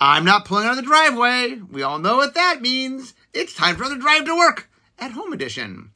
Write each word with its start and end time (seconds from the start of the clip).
I'm 0.00 0.24
not 0.26 0.44
pulling 0.44 0.66
out 0.66 0.72
of 0.72 0.76
the 0.76 0.82
driveway. 0.82 1.54
We 1.54 1.82
all 1.82 1.98
know 1.98 2.16
what 2.16 2.34
that 2.34 2.60
means. 2.60 3.14
It's 3.32 3.54
time 3.54 3.76
for 3.76 3.88
the 3.88 3.96
drive 3.96 4.26
to 4.26 4.36
work 4.36 4.68
at 4.98 5.12
home 5.12 5.32
edition. 5.32 5.90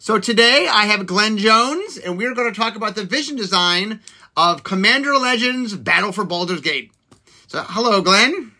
So 0.00 0.18
today 0.18 0.66
I 0.68 0.86
have 0.86 1.06
Glenn 1.06 1.38
Jones, 1.38 1.96
and 1.96 2.18
we're 2.18 2.34
going 2.34 2.52
to 2.52 2.60
talk 2.60 2.74
about 2.74 2.96
the 2.96 3.04
vision 3.04 3.36
design 3.36 4.00
of 4.36 4.64
Commander 4.64 5.16
Legends 5.16 5.76
Battle 5.76 6.10
for 6.10 6.24
Baldur's 6.24 6.62
Gate. 6.62 6.90
So, 7.46 7.62
hello, 7.62 8.02
Glenn. 8.02 8.50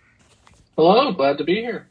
Hello, 0.76 1.10
glad 1.12 1.38
to 1.38 1.44
be 1.44 1.56
here. 1.56 1.88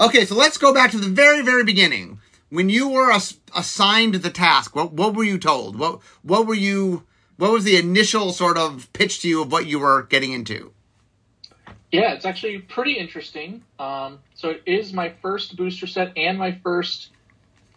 Okay, 0.00 0.24
so 0.24 0.34
let's 0.34 0.56
go 0.56 0.72
back 0.72 0.90
to 0.92 0.98
the 0.98 1.08
very, 1.08 1.42
very 1.42 1.62
beginning. 1.62 2.20
When 2.48 2.70
you 2.70 2.88
were 2.88 3.12
ass- 3.12 3.38
assigned 3.54 4.14
the 4.14 4.30
task, 4.30 4.74
what, 4.74 4.94
what 4.94 5.14
were 5.14 5.24
you 5.24 5.38
told? 5.38 5.78
What, 5.78 6.00
what 6.22 6.46
were 6.46 6.54
you, 6.54 7.04
what 7.36 7.52
was 7.52 7.64
the 7.64 7.76
initial 7.76 8.32
sort 8.32 8.56
of 8.56 8.90
pitch 8.94 9.20
to 9.20 9.28
you 9.28 9.42
of 9.42 9.52
what 9.52 9.66
you 9.66 9.78
were 9.78 10.04
getting 10.04 10.32
into? 10.32 10.72
Yeah, 11.92 12.12
it's 12.14 12.24
actually 12.24 12.58
pretty 12.58 12.94
interesting. 12.94 13.62
Um, 13.78 14.18
so 14.34 14.50
it 14.50 14.62
is 14.66 14.92
my 14.92 15.14
first 15.22 15.56
booster 15.56 15.86
set 15.86 16.16
and 16.16 16.38
my 16.38 16.58
first 16.62 17.10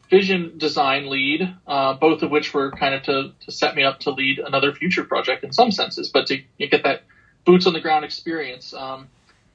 vision 0.10 0.58
design 0.58 1.10
lead, 1.10 1.56
uh, 1.68 1.94
both 1.94 2.24
of 2.24 2.32
which 2.32 2.54
were 2.54 2.72
kind 2.72 2.96
of 2.96 3.04
to, 3.04 3.32
to 3.46 3.52
set 3.52 3.76
me 3.76 3.84
up 3.84 4.00
to 4.02 4.12
lead 4.12 4.40
another 4.40 4.74
future 4.74 5.04
project 5.04 5.44
in 5.44 5.54
some 5.54 5.72
senses, 5.72 6.10
but 6.10 6.28
to 6.28 6.42
get 6.58 6.84
that 6.84 7.04
boots 7.46 7.68
on 7.68 7.74
the 7.74 7.80
ground 7.80 8.04
experience. 8.04 8.74
Um, 8.74 9.08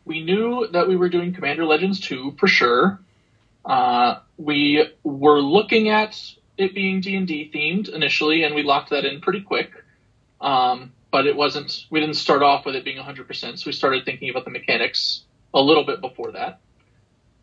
we 0.05 0.23
knew 0.23 0.69
that 0.73 0.86
we 0.86 0.97
were 0.97 1.09
doing 1.09 1.33
Commander 1.33 1.64
Legends 1.64 2.00
2 2.00 2.36
for 2.39 2.47
sure. 2.47 3.00
Uh, 3.64 4.20
we 4.36 4.86
were 5.02 5.41
looking 5.41 5.89
at 5.89 6.20
it 6.56 6.75
being 6.75 7.00
D&D 7.00 7.50
themed 7.52 7.89
initially, 7.89 8.45
and 8.45 8.55
we 8.55 8.62
locked 8.62 8.91
that 8.91 9.05
in 9.05 9.20
pretty 9.20 9.41
quick. 9.41 9.73
Um, 10.41 10.92
but 11.14 11.28
it 11.28 11.36
wasn't, 11.36 11.86
we 11.91 12.00
didn't 12.00 12.16
start 12.16 12.42
off 12.42 12.66
with 12.66 12.74
it 12.74 12.84
being 12.84 12.98
100%, 12.98 13.56
so 13.56 13.62
we 13.66 13.70
started 13.70 14.05
thinking 14.05 14.30
about 14.30 14.45
the 14.45 14.50
mechanics 14.50 15.22
a 15.55 15.60
little 15.60 15.84
bit 15.84 16.00
before 16.00 16.32
that. 16.32 16.59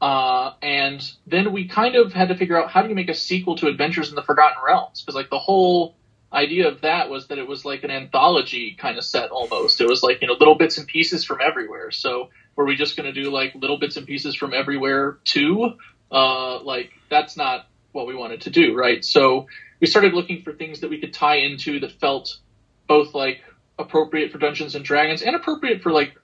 Uh, 0.01 0.55
and 0.61 1.09
then 1.25 1.53
we 1.53 1.69
kind 1.69 1.95
of 1.95 2.11
had 2.11 2.27
to 2.27 2.35
figure 2.35 2.61
out 2.61 2.69
how 2.69 2.81
do 2.81 2.89
you 2.89 2.95
make 2.95 3.07
a 3.07 3.13
sequel 3.13 3.55
to 3.55 3.67
Adventures 3.67 4.09
in 4.09 4.15
the 4.15 4.23
Forgotten 4.23 4.57
Realms? 4.61 5.01
Because 5.01 5.15
like 5.15 5.29
the 5.29 5.39
whole 5.39 5.95
idea 6.33 6.67
of 6.67 6.81
that 6.81 7.09
was 7.09 7.29
that 7.29 7.37
it 7.37 7.47
was 7.47 7.63
like 7.63 7.85
an 7.85 7.91
anthology 7.91 8.75
kind 8.77 8.97
of 8.97 9.05
set 9.05 9.29
almost. 9.29 9.79
It 9.79 9.87
was 9.87 10.03
like 10.03 10.19
you 10.19 10.27
know 10.27 10.33
little 10.33 10.55
bits 10.55 10.77
and 10.77 10.85
pieces 10.85 11.23
from 11.23 11.37
everywhere. 11.41 11.91
So 11.91 12.29
were 12.57 12.65
we 12.65 12.75
just 12.75 12.97
going 12.97 13.13
to 13.13 13.23
do 13.23 13.31
like 13.31 13.55
little 13.55 13.79
bits 13.79 13.95
and 13.95 14.05
pieces 14.05 14.35
from 14.35 14.53
everywhere 14.53 15.19
too? 15.23 15.77
Uh, 16.11 16.61
like 16.61 16.91
that's 17.09 17.37
not 17.37 17.67
what 17.93 18.05
we 18.05 18.15
wanted 18.15 18.41
to 18.41 18.49
do, 18.49 18.75
right? 18.75 19.05
So 19.05 19.47
we 19.79 19.87
started 19.87 20.13
looking 20.13 20.41
for 20.41 20.51
things 20.51 20.81
that 20.81 20.89
we 20.89 20.99
could 20.99 21.13
tie 21.13 21.37
into 21.37 21.79
that 21.79 21.93
felt 22.01 22.37
both 22.85 23.13
like 23.13 23.41
appropriate 23.79 24.31
for 24.31 24.37
Dungeons 24.37 24.75
and 24.75 24.85
Dragons 24.85 25.21
and 25.21 25.35
appropriate 25.35 25.81
for 25.81 25.91
like 25.91 26.15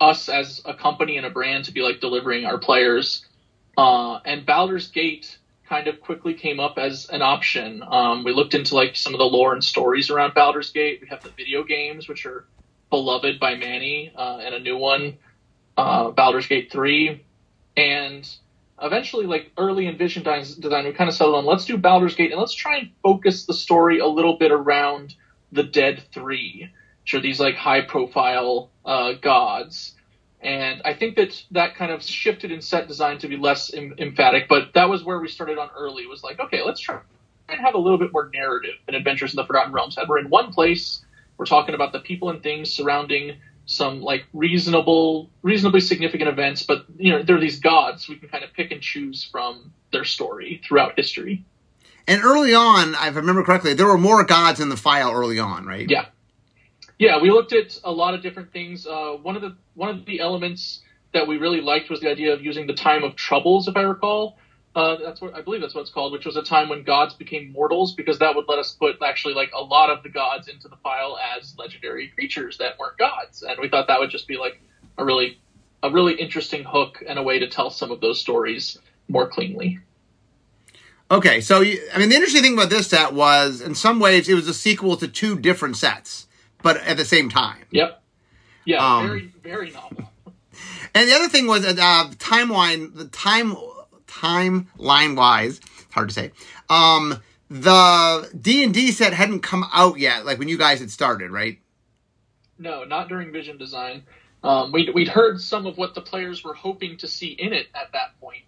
us 0.00 0.28
as 0.28 0.62
a 0.64 0.74
company 0.74 1.16
and 1.16 1.26
a 1.26 1.30
brand 1.30 1.64
to 1.64 1.72
be 1.72 1.80
like 1.80 2.00
delivering 2.00 2.44
our 2.44 2.58
players. 2.58 3.26
Uh, 3.76 4.18
and 4.24 4.44
Baldur's 4.44 4.88
Gate 4.88 5.38
kind 5.68 5.86
of 5.86 6.00
quickly 6.00 6.34
came 6.34 6.60
up 6.60 6.78
as 6.78 7.08
an 7.10 7.22
option. 7.22 7.82
Um, 7.86 8.24
we 8.24 8.32
looked 8.32 8.54
into 8.54 8.74
like 8.74 8.96
some 8.96 9.14
of 9.14 9.18
the 9.18 9.24
lore 9.24 9.52
and 9.52 9.62
stories 9.62 10.10
around 10.10 10.34
Baldur's 10.34 10.70
Gate. 10.70 11.00
We 11.00 11.08
have 11.08 11.22
the 11.22 11.30
video 11.30 11.62
games, 11.62 12.08
which 12.08 12.26
are 12.26 12.46
beloved 12.90 13.38
by 13.38 13.54
many, 13.54 14.12
uh, 14.16 14.38
and 14.38 14.54
a 14.54 14.60
new 14.60 14.76
one, 14.76 15.18
uh, 15.76 16.10
Baldur's 16.10 16.46
Gate 16.46 16.72
3. 16.72 17.24
And 17.76 18.28
eventually, 18.82 19.26
like 19.26 19.52
early 19.56 19.86
in 19.86 19.98
Vision 19.98 20.22
design, 20.22 20.84
we 20.84 20.92
kind 20.92 21.08
of 21.08 21.14
settled 21.14 21.36
on 21.36 21.44
let's 21.44 21.64
do 21.64 21.76
Baldur's 21.76 22.14
Gate 22.14 22.32
and 22.32 22.40
let's 22.40 22.54
try 22.54 22.78
and 22.78 22.90
focus 23.02 23.44
the 23.44 23.54
story 23.54 23.98
a 23.98 24.06
little 24.06 24.38
bit 24.38 24.50
around 24.50 25.14
the 25.52 25.62
Dead 25.62 26.02
Three, 26.12 26.70
which 27.08 27.14
are 27.14 27.22
these 27.22 27.40
like 27.40 27.54
high 27.54 27.80
profile 27.80 28.68
uh, 28.84 29.12
gods. 29.14 29.94
And 30.42 30.82
I 30.84 30.92
think 30.92 31.16
that 31.16 31.42
that 31.52 31.74
kind 31.74 31.90
of 31.90 32.02
shifted 32.02 32.52
in 32.52 32.60
set 32.60 32.86
design 32.86 33.16
to 33.20 33.28
be 33.28 33.38
less 33.38 33.72
em- 33.72 33.94
emphatic, 33.96 34.46
but 34.46 34.74
that 34.74 34.90
was 34.90 35.02
where 35.02 35.18
we 35.18 35.26
started 35.28 35.56
on 35.56 35.70
early. 35.74 36.06
Was 36.06 36.22
like, 36.22 36.38
okay, 36.38 36.62
let's 36.62 36.80
try 36.80 37.00
and 37.48 37.60
have 37.62 37.74
a 37.74 37.78
little 37.78 37.96
bit 37.96 38.12
more 38.12 38.30
narrative 38.34 38.74
than 38.84 38.94
Adventures 38.94 39.32
in 39.32 39.36
the 39.36 39.46
Forgotten 39.46 39.72
Realms 39.72 39.96
had. 39.96 40.06
We're 40.06 40.18
in 40.18 40.28
one 40.28 40.52
place. 40.52 41.02
We're 41.38 41.46
talking 41.46 41.74
about 41.74 41.92
the 41.92 42.00
people 42.00 42.28
and 42.28 42.42
things 42.42 42.70
surrounding 42.70 43.38
some 43.64 44.02
like 44.02 44.26
reasonable, 44.34 45.30
reasonably 45.40 45.80
significant 45.80 46.28
events, 46.28 46.62
but 46.62 46.84
you 46.98 47.10
know, 47.10 47.22
they're 47.22 47.40
these 47.40 47.58
gods. 47.58 48.06
We 48.06 48.16
can 48.16 48.28
kind 48.28 48.44
of 48.44 48.52
pick 48.52 48.70
and 48.70 48.82
choose 48.82 49.24
from 49.24 49.72
their 49.92 50.04
story 50.04 50.60
throughout 50.62 50.92
history. 50.96 51.46
And 52.06 52.22
early 52.22 52.54
on, 52.54 52.90
if 52.90 53.00
I 53.00 53.08
remember 53.08 53.44
correctly, 53.44 53.72
there 53.72 53.86
were 53.86 53.96
more 53.96 54.24
gods 54.24 54.60
in 54.60 54.68
the 54.68 54.76
file 54.76 55.10
early 55.12 55.38
on, 55.38 55.64
right? 55.64 55.88
Yeah. 55.88 56.06
Yeah, 56.98 57.20
we 57.20 57.30
looked 57.30 57.52
at 57.52 57.78
a 57.84 57.92
lot 57.92 58.14
of 58.14 58.22
different 58.22 58.52
things. 58.52 58.86
Uh, 58.86 59.12
one 59.22 59.36
of 59.36 59.42
the 59.42 59.56
one 59.74 59.88
of 59.88 60.04
the 60.04 60.20
elements 60.20 60.82
that 61.12 61.26
we 61.26 61.38
really 61.38 61.60
liked 61.60 61.90
was 61.90 62.00
the 62.00 62.10
idea 62.10 62.32
of 62.32 62.42
using 62.42 62.66
the 62.66 62.74
time 62.74 63.04
of 63.04 63.16
troubles, 63.16 63.68
if 63.68 63.76
I 63.76 63.82
recall. 63.82 64.36
Uh, 64.74 64.96
that's 64.96 65.20
what 65.20 65.34
I 65.34 65.40
believe 65.40 65.60
that's 65.60 65.74
what 65.74 65.82
it's 65.82 65.90
called, 65.90 66.12
which 66.12 66.26
was 66.26 66.36
a 66.36 66.42
time 66.42 66.68
when 66.68 66.82
gods 66.82 67.14
became 67.14 67.52
mortals, 67.52 67.94
because 67.94 68.18
that 68.18 68.34
would 68.34 68.46
let 68.48 68.58
us 68.58 68.72
put 68.72 68.96
actually 69.02 69.34
like 69.34 69.50
a 69.54 69.62
lot 69.62 69.90
of 69.90 70.02
the 70.02 70.08
gods 70.08 70.48
into 70.48 70.68
the 70.68 70.76
file 70.76 71.18
as 71.36 71.56
legendary 71.56 72.08
creatures 72.08 72.58
that 72.58 72.78
weren't 72.78 72.98
gods, 72.98 73.42
and 73.42 73.58
we 73.60 73.68
thought 73.68 73.86
that 73.86 74.00
would 74.00 74.10
just 74.10 74.28
be 74.28 74.36
like 74.36 74.60
a 74.98 75.04
really 75.04 75.40
a 75.82 75.90
really 75.90 76.14
interesting 76.14 76.64
hook 76.64 77.02
and 77.08 77.18
a 77.18 77.22
way 77.22 77.38
to 77.38 77.48
tell 77.48 77.70
some 77.70 77.92
of 77.92 78.00
those 78.00 78.20
stories 78.20 78.76
more 79.08 79.28
cleanly. 79.28 79.78
Okay, 81.10 81.40
so 81.40 81.60
you, 81.60 81.80
I 81.94 81.98
mean, 81.98 82.08
the 82.10 82.16
interesting 82.16 82.42
thing 82.42 82.54
about 82.54 82.68
this 82.68 82.88
set 82.88 83.14
was, 83.14 83.60
in 83.60 83.74
some 83.74 83.98
ways, 83.98 84.28
it 84.28 84.34
was 84.34 84.48
a 84.48 84.52
sequel 84.52 84.96
to 84.96 85.08
two 85.08 85.38
different 85.38 85.76
sets 85.76 86.27
but 86.62 86.76
at 86.78 86.96
the 86.96 87.04
same 87.04 87.28
time. 87.28 87.64
Yep. 87.70 88.02
Yeah, 88.64 88.84
um, 88.84 89.06
very 89.06 89.32
very 89.42 89.70
novel. 89.70 90.10
And 90.94 91.08
the 91.08 91.14
other 91.14 91.28
thing 91.28 91.46
was 91.46 91.64
uh, 91.64 91.74
timeline, 92.18 92.94
the 92.94 93.06
time 93.06 93.56
timeline 94.06 95.16
wise, 95.16 95.60
hard 95.90 96.08
to 96.08 96.14
say. 96.14 96.32
Um, 96.68 97.22
the 97.50 98.30
D 98.38 98.64
and 98.64 98.74
D 98.74 98.90
set 98.90 99.12
hadn't 99.12 99.40
come 99.40 99.64
out 99.72 99.98
yet, 99.98 100.26
like 100.26 100.38
when 100.38 100.48
you 100.48 100.58
guys 100.58 100.80
had 100.80 100.90
started, 100.90 101.30
right? 101.30 101.58
No, 102.58 102.84
not 102.84 103.08
during 103.08 103.32
Vision 103.32 103.56
Design. 103.56 104.02
Um, 104.42 104.72
we'd, 104.72 104.94
we'd 104.94 105.08
heard 105.08 105.40
some 105.40 105.66
of 105.66 105.78
what 105.78 105.94
the 105.94 106.00
players 106.00 106.44
were 106.44 106.54
hoping 106.54 106.96
to 106.98 107.08
see 107.08 107.28
in 107.28 107.52
it 107.52 107.68
at 107.74 107.92
that 107.92 108.20
point 108.20 108.42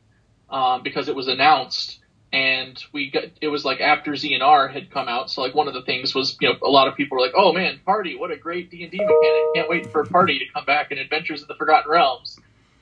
um, 0.51 0.83
because 0.83 1.09
it 1.09 1.15
was 1.15 1.29
announced 1.29 2.00
and 2.33 2.83
we 2.93 3.11
got 3.11 3.25
it 3.41 3.49
was 3.49 3.65
like 3.65 3.81
after 3.81 4.13
ZNR 4.13 4.73
had 4.73 4.91
come 4.91 5.09
out. 5.09 5.31
So 5.31 5.43
like 5.43 5.55
one 5.55 5.69
of 5.69 5.75
the 5.75 5.83
things 5.83 6.15
was 6.15 6.37
you 6.41 6.49
know 6.49 6.57
a 6.63 6.71
lot 6.71 6.89
of 6.89 6.95
people 6.95 7.19
were 7.19 7.25
like, 7.25 7.35
oh 7.37 7.53
man, 7.53 7.81
party, 7.85 8.17
what 8.17 8.31
a 8.31 8.37
great 8.37 8.71
D 8.71 8.83
and 8.83 8.93
D 8.93 8.99
mechanic! 8.99 9.55
Can't 9.55 9.69
wait 9.69 9.91
for 9.91 10.05
party 10.05 10.39
to 10.39 10.45
come 10.53 10.65
back 10.65 10.93
in 10.93 10.99
Adventures 10.99 11.43
of 11.43 11.49
the 11.49 11.55
Forgotten 11.55 11.91
Realms. 11.91 12.39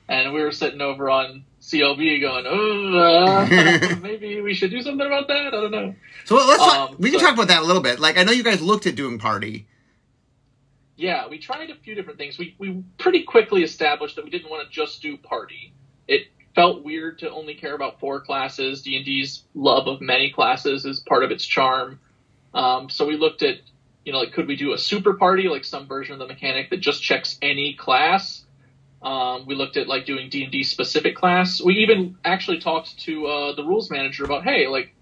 And 0.07 0.33
we 0.33 0.41
were 0.41 0.51
sitting 0.51 0.81
over 0.81 1.07
on 1.07 1.45
CLB 1.61 2.19
going, 2.19 2.45
oh, 2.47 2.97
uh, 2.97 3.95
maybe 4.01 4.41
we 4.41 4.55
should 4.55 4.71
do 4.71 4.81
something 4.81 5.05
about 5.05 5.27
that. 5.27 5.47
I 5.47 5.51
don't 5.51 5.71
know. 5.71 5.93
So 6.25 6.35
let's 6.35 6.57
talk, 6.57 6.89
um, 6.89 6.95
we 6.97 7.11
can 7.11 7.19
talk 7.19 7.35
about 7.35 7.49
that 7.49 7.61
a 7.61 7.65
little 7.65 7.83
bit. 7.83 7.99
Like 7.99 8.17
I 8.17 8.23
know 8.23 8.31
you 8.31 8.43
guys 8.43 8.61
looked 8.61 8.87
at 8.87 8.95
doing 8.95 9.19
party. 9.19 9.67
Yeah, 10.95 11.27
we 11.27 11.37
tried 11.37 11.69
a 11.69 11.75
few 11.75 11.95
different 11.95 12.19
things. 12.19 12.37
We 12.37 12.55
we 12.57 12.83
pretty 12.97 13.23
quickly 13.23 13.63
established 13.63 14.15
that 14.17 14.25
we 14.25 14.31
didn't 14.31 14.49
want 14.49 14.67
to 14.67 14.69
just 14.69 15.01
do 15.01 15.15
party. 15.15 15.73
It 16.07 16.27
felt 16.55 16.83
weird 16.83 17.19
to 17.19 17.29
only 17.31 17.55
care 17.55 17.75
about 17.75 17.99
four 17.99 18.21
classes. 18.21 18.81
D 18.81 18.95
and 18.97 19.05
D's 19.05 19.43
love 19.53 19.87
of 19.87 20.01
many 20.01 20.31
classes 20.31 20.85
is 20.85 20.99
part 20.99 21.23
of 21.23 21.31
its 21.31 21.45
charm. 21.45 21.99
Um, 22.53 22.89
so 22.89 23.05
we 23.05 23.15
looked 23.15 23.43
at, 23.43 23.57
you 24.03 24.11
know, 24.11 24.19
like 24.19 24.33
could 24.33 24.47
we 24.47 24.55
do 24.55 24.73
a 24.73 24.77
super 24.77 25.13
party, 25.13 25.47
like 25.47 25.63
some 25.63 25.87
version 25.87 26.13
of 26.13 26.19
the 26.19 26.27
mechanic 26.27 26.69
that 26.71 26.77
just 26.77 27.01
checks 27.01 27.37
any 27.41 27.75
class. 27.75 28.43
Um, 29.01 29.45
we 29.45 29.55
looked 29.55 29.77
at 29.77 29.87
like 29.87 30.05
doing 30.05 30.29
D 30.29 30.43
and 30.43 30.51
D 30.51 30.63
specific 30.63 31.15
class. 31.15 31.61
We 31.61 31.75
even 31.75 32.17
actually 32.25 32.59
talked 32.59 32.99
to 33.01 33.27
uh, 33.27 33.55
the 33.55 33.63
rules 33.63 33.89
manager 33.89 34.25
about, 34.25 34.43
hey, 34.43 34.67
like, 34.67 34.93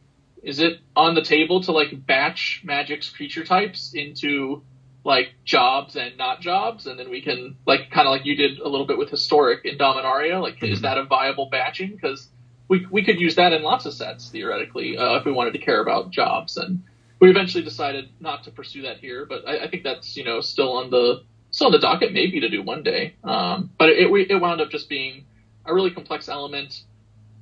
is 0.43 0.59
it 0.59 0.79
on 0.95 1.15
the 1.15 1.23
table 1.23 1.61
to 1.63 1.71
like 1.71 2.05
batch 2.05 2.61
Magic's 2.63 3.09
creature 3.09 3.43
types 3.43 3.93
into 3.95 4.61
like 5.07 5.29
jobs 5.45 5.95
and 5.95 6.17
not 6.17 6.41
jobs, 6.41 6.85
and 6.85 6.99
then 6.99 7.09
we 7.09 7.21
can 7.21 7.55
like 7.65 7.89
kind 7.91 8.05
of 8.05 8.11
like 8.11 8.25
you 8.25 8.35
did 8.35 8.59
a 8.59 8.67
little 8.67 8.85
bit 8.85 8.97
with 8.97 9.09
historic 9.09 9.63
in 9.63 9.77
Dominaria. 9.77 10.41
Like, 10.41 10.55
mm-hmm. 10.55 10.65
is 10.65 10.81
that 10.81 10.97
a 10.97 11.05
viable 11.05 11.47
batching? 11.49 11.91
Because 11.91 12.27
we 12.67 12.85
we 12.91 13.05
could 13.05 13.17
use 13.17 13.35
that 13.35 13.53
in 13.53 13.63
lots 13.63 13.85
of 13.85 13.93
sets 13.93 14.29
theoretically 14.29 14.97
uh, 14.97 15.15
if 15.15 15.23
we 15.23 15.31
wanted 15.31 15.53
to 15.53 15.59
care 15.59 15.81
about 15.81 16.11
jobs. 16.11 16.57
And 16.57 16.83
we 17.21 17.29
eventually 17.29 17.63
decided 17.63 18.09
not 18.19 18.43
to 18.43 18.51
pursue 18.51 18.81
that 18.81 18.97
here, 18.97 19.25
but 19.25 19.47
I, 19.47 19.63
I 19.63 19.69
think 19.69 19.83
that's 19.83 20.17
you 20.17 20.25
know 20.25 20.41
still 20.41 20.73
on 20.73 20.89
the 20.89 21.23
still 21.51 21.67
on 21.67 21.71
the 21.71 21.79
docket 21.79 22.11
maybe 22.11 22.41
to 22.41 22.49
do 22.49 22.61
one 22.61 22.83
day. 22.83 23.15
Um, 23.23 23.71
but 23.79 23.87
it 23.87 24.11
it 24.29 24.41
wound 24.41 24.59
up 24.59 24.69
just 24.69 24.89
being 24.89 25.23
a 25.65 25.73
really 25.73 25.91
complex 25.91 26.27
element. 26.27 26.83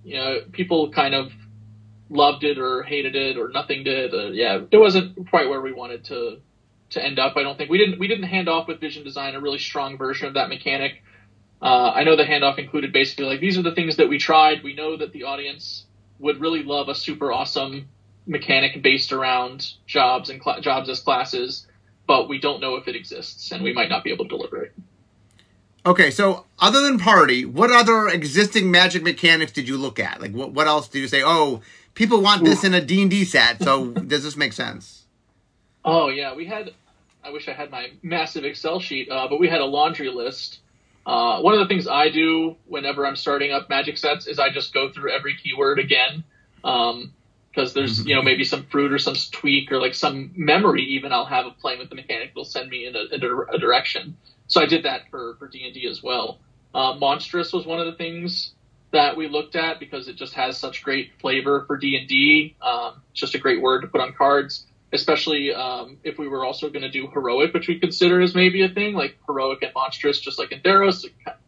You 0.03 0.17
know, 0.17 0.37
people 0.51 0.91
kind 0.91 1.15
of 1.15 1.31
loved 2.11 2.43
it 2.43 2.59
or 2.59 2.83
hated 2.83 3.15
it 3.15 3.39
or 3.39 3.49
nothing 3.49 3.83
did. 3.83 4.13
Uh, 4.13 4.27
yeah, 4.27 4.59
it 4.69 4.77
wasn't 4.77 5.27
quite 5.31 5.49
where 5.49 5.61
we 5.61 5.73
wanted 5.73 6.03
to 6.05 6.41
to 6.91 7.03
end 7.03 7.19
up. 7.19 7.35
I 7.35 7.43
don't 7.43 7.57
think 7.57 7.69
we 7.69 7.77
didn't 7.77 7.99
we 7.99 8.07
didn't 8.07 8.25
hand 8.25 8.49
off 8.49 8.67
with 8.67 8.79
Vision 8.79 9.03
Design 9.03 9.35
a 9.35 9.41
really 9.41 9.59
strong 9.59 9.97
version 9.97 10.27
of 10.27 10.35
that 10.35 10.49
mechanic. 10.49 11.03
Uh, 11.61 11.91
I 11.95 12.03
know 12.03 12.15
the 12.15 12.23
handoff 12.23 12.59
included 12.59 12.93
basically 12.93 13.25
like 13.25 13.39
these 13.39 13.57
are 13.57 13.63
the 13.63 13.73
things 13.73 13.97
that 13.97 14.09
we 14.09 14.17
tried. 14.17 14.63
We 14.63 14.75
know 14.75 14.97
that 14.97 15.11
the 15.11 15.23
audience 15.23 15.85
would 16.19 16.39
really 16.39 16.63
love 16.63 16.89
a 16.89 16.95
super 16.95 17.31
awesome 17.31 17.89
mechanic 18.27 18.81
based 18.81 19.11
around 19.11 19.73
jobs 19.85 20.29
and 20.29 20.41
cl- 20.41 20.61
jobs 20.61 20.89
as 20.89 20.99
classes, 20.99 21.67
but 22.07 22.27
we 22.29 22.39
don't 22.39 22.61
know 22.61 22.75
if 22.75 22.87
it 22.87 22.95
exists, 22.95 23.51
and 23.51 23.63
we 23.63 23.73
might 23.73 23.89
not 23.89 24.03
be 24.03 24.11
able 24.11 24.25
to 24.25 24.29
deliver 24.29 24.63
it. 24.63 24.73
Okay, 25.85 26.09
so 26.09 26.45
other 26.57 26.81
than 26.81 26.97
party, 26.97 27.45
what 27.45 27.71
other 27.71 28.07
existing 28.07 28.71
Magic 28.71 29.03
mechanics 29.03 29.51
did 29.51 29.67
you 29.67 29.77
look 29.77 29.99
at? 29.99 30.19
Like, 30.19 30.31
what 30.31 30.51
what 30.51 30.67
else 30.67 30.87
did 30.87 30.99
you 30.99 31.07
say? 31.07 31.21
Oh, 31.23 31.61
people 31.93 32.21
want 32.21 32.43
this 32.43 32.63
in 32.63 32.73
a 32.73 32.81
D 32.81 33.01
and 33.01 33.11
D 33.11 33.23
set, 33.23 33.61
so 33.61 33.91
does 33.91 34.23
this 34.23 34.35
make 34.35 34.53
sense? 34.53 35.04
Oh 35.85 36.09
yeah, 36.09 36.33
we 36.35 36.45
had. 36.45 36.71
I 37.23 37.29
wish 37.29 37.47
I 37.47 37.53
had 37.53 37.71
my 37.71 37.91
massive 38.03 38.43
Excel 38.43 38.79
sheet, 38.79 39.09
uh, 39.09 39.27
but 39.29 39.39
we 39.39 39.47
had 39.47 39.61
a 39.61 39.65
laundry 39.65 40.09
list. 40.09 40.59
Uh, 41.05 41.39
one 41.41 41.53
of 41.53 41.59
the 41.59 41.67
things 41.67 41.87
I 41.87 42.09
do 42.09 42.55
whenever 42.65 43.05
I'm 43.05 43.15
starting 43.15 43.51
up 43.51 43.69
Magic 43.69 43.97
sets 43.97 44.27
is 44.27 44.39
I 44.39 44.49
just 44.49 44.73
go 44.73 44.91
through 44.91 45.11
every 45.11 45.35
keyword 45.37 45.79
again. 45.79 46.23
Um, 46.63 47.13
because 47.55 47.73
there's 47.73 48.05
you 48.05 48.15
know 48.15 48.21
maybe 48.21 48.43
some 48.43 48.63
fruit 48.65 48.91
or 48.91 48.99
some 48.99 49.15
tweak 49.31 49.71
or 49.71 49.79
like 49.79 49.93
some 49.93 50.31
memory 50.35 50.81
even 50.83 51.13
I'll 51.13 51.25
have 51.25 51.45
of 51.45 51.57
playing 51.59 51.79
with 51.79 51.89
the 51.89 51.95
mechanic 51.95 52.31
will 52.35 52.45
send 52.45 52.69
me 52.69 52.85
in 52.85 52.95
a, 52.95 53.15
in 53.15 53.23
a 53.53 53.57
direction. 53.57 54.17
So 54.47 54.61
I 54.61 54.65
did 54.65 54.83
that 54.83 55.09
for 55.09 55.35
for 55.39 55.47
D 55.47 55.63
and 55.65 55.73
D 55.73 55.87
as 55.87 56.03
well. 56.03 56.39
Uh, 56.73 56.95
Monstrous 56.99 57.53
was 57.53 57.65
one 57.65 57.79
of 57.79 57.85
the 57.85 57.93
things 57.93 58.51
that 58.91 59.15
we 59.15 59.27
looked 59.27 59.55
at 59.55 59.79
because 59.79 60.07
it 60.07 60.15
just 60.17 60.33
has 60.33 60.57
such 60.57 60.83
great 60.83 61.11
flavor 61.19 61.63
for 61.65 61.77
D 61.77 61.97
and 61.97 62.07
D. 62.07 62.55
Um, 62.61 63.01
it's 63.11 63.21
just 63.21 63.35
a 63.35 63.39
great 63.39 63.61
word 63.61 63.81
to 63.81 63.87
put 63.87 64.01
on 64.01 64.13
cards, 64.13 64.65
especially 64.95 65.53
um, 65.53 65.97
if 66.03 66.17
we 66.17 66.27
were 66.27 66.43
also 66.43 66.69
going 66.69 66.81
to 66.81 66.89
do 66.89 67.07
heroic, 67.07 67.53
which 67.53 67.67
we 67.67 67.79
consider 67.79 68.21
as 68.21 68.33
maybe 68.33 68.63
a 68.63 68.69
thing 68.69 68.95
like 68.95 69.17
heroic 69.27 69.61
and 69.61 69.71
monstrous, 69.75 70.19
just 70.19 70.39
like 70.39 70.51
in 70.51 70.61
Theros, 70.61 71.05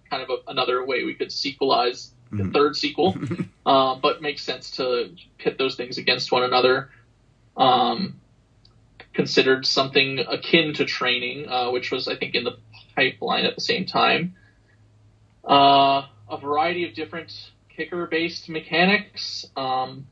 kind 0.10 0.24
of 0.24 0.30
a, 0.30 0.52
another 0.52 0.86
way 0.86 1.04
we 1.04 1.16
could 1.16 1.30
sequelize 1.30 2.12
the 2.32 2.38
mm-hmm. 2.38 2.52
third 2.52 2.76
sequel, 2.76 3.16
uh, 3.66 3.96
but 3.96 4.22
makes 4.22 4.44
sense 4.44 4.72
to 4.72 5.12
pit 5.38 5.58
those 5.58 5.76
things 5.76 5.98
against 5.98 6.32
one 6.32 6.44
another. 6.44 6.90
Um, 7.56 8.22
considered 9.14 9.66
something 9.66 10.20
akin 10.20 10.76
to 10.76 10.86
training, 10.86 11.50
uh, 11.50 11.72
which 11.72 11.92
was 11.92 12.08
I 12.08 12.16
think 12.16 12.36
in 12.36 12.44
the 12.44 12.58
pipeline 12.96 13.46
at 13.46 13.56
the 13.56 13.62
same 13.62 13.86
time. 13.86 14.36
Uh, 15.44 16.06
a 16.30 16.38
variety 16.40 16.88
of 16.88 16.94
different 16.94 17.32
kicker-based 17.76 18.50
mechanics. 18.50 19.46
Um, 19.56 20.08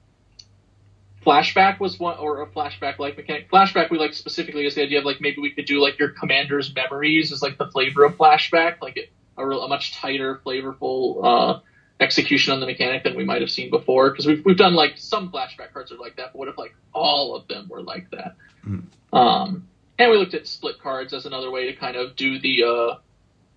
flashback 1.26 1.80
was 1.80 2.00
one, 2.00 2.18
or 2.18 2.42
a 2.42 2.48
flashback-like 2.48 3.18
mechanic. 3.18 3.50
Flashback 3.50 3.90
we 3.90 3.98
like 3.98 4.14
specifically 4.14 4.66
is 4.66 4.76
the 4.76 4.84
idea 4.84 5.00
of 5.00 5.06
like 5.06 5.20
maybe 5.20 5.42
we 5.42 5.52
could 5.52 5.66
do 5.66 5.82
like 5.82 5.98
your 5.98 6.10
commander's 6.10 6.74
memories 6.74 7.32
is 7.32 7.42
like 7.42 7.58
the 7.58 7.68
flavor 7.68 8.04
of 8.04 8.16
flashback, 8.16 8.82
like 8.82 8.98
it, 8.98 9.10
a, 9.38 9.46
real, 9.46 9.64
a 9.64 9.68
much 9.68 9.94
tighter, 9.94 10.40
flavorful 10.46 11.20
uh, 11.24 11.60
execution 12.00 12.54
on 12.54 12.60
the 12.60 12.66
mechanic 12.66 13.04
than 13.04 13.16
we 13.16 13.26
might 13.26 13.42
have 13.42 13.50
seen 13.50 13.70
before. 13.70 14.12
Because 14.12 14.26
we've 14.26 14.46
we've 14.46 14.58
done 14.58 14.76
like 14.76 14.94
some 14.98 15.32
flashback 15.32 15.74
cards 15.74 15.92
are 15.92 15.98
like 15.98 16.18
that, 16.18 16.34
but 16.34 16.40
what 16.40 16.48
if 16.48 16.58
like 16.58 16.76
all 16.94 17.36
of 17.36 17.48
them 17.48 17.68
were 17.68 17.82
like 17.82 18.10
that? 18.12 18.36
Mm. 18.66 18.84
Um, 19.12 19.68
and 19.98 20.12
we 20.12 20.18
looked 20.18 20.34
at 20.34 20.48
split 20.48 20.80
cards 20.80 21.14
as 21.14 21.26
another 21.26 21.50
way 21.50 21.72
to 21.72 21.74
kind 21.74 21.96
of 21.96 22.16
do 22.16 22.40
the 22.40 22.64
uh, 22.64 22.98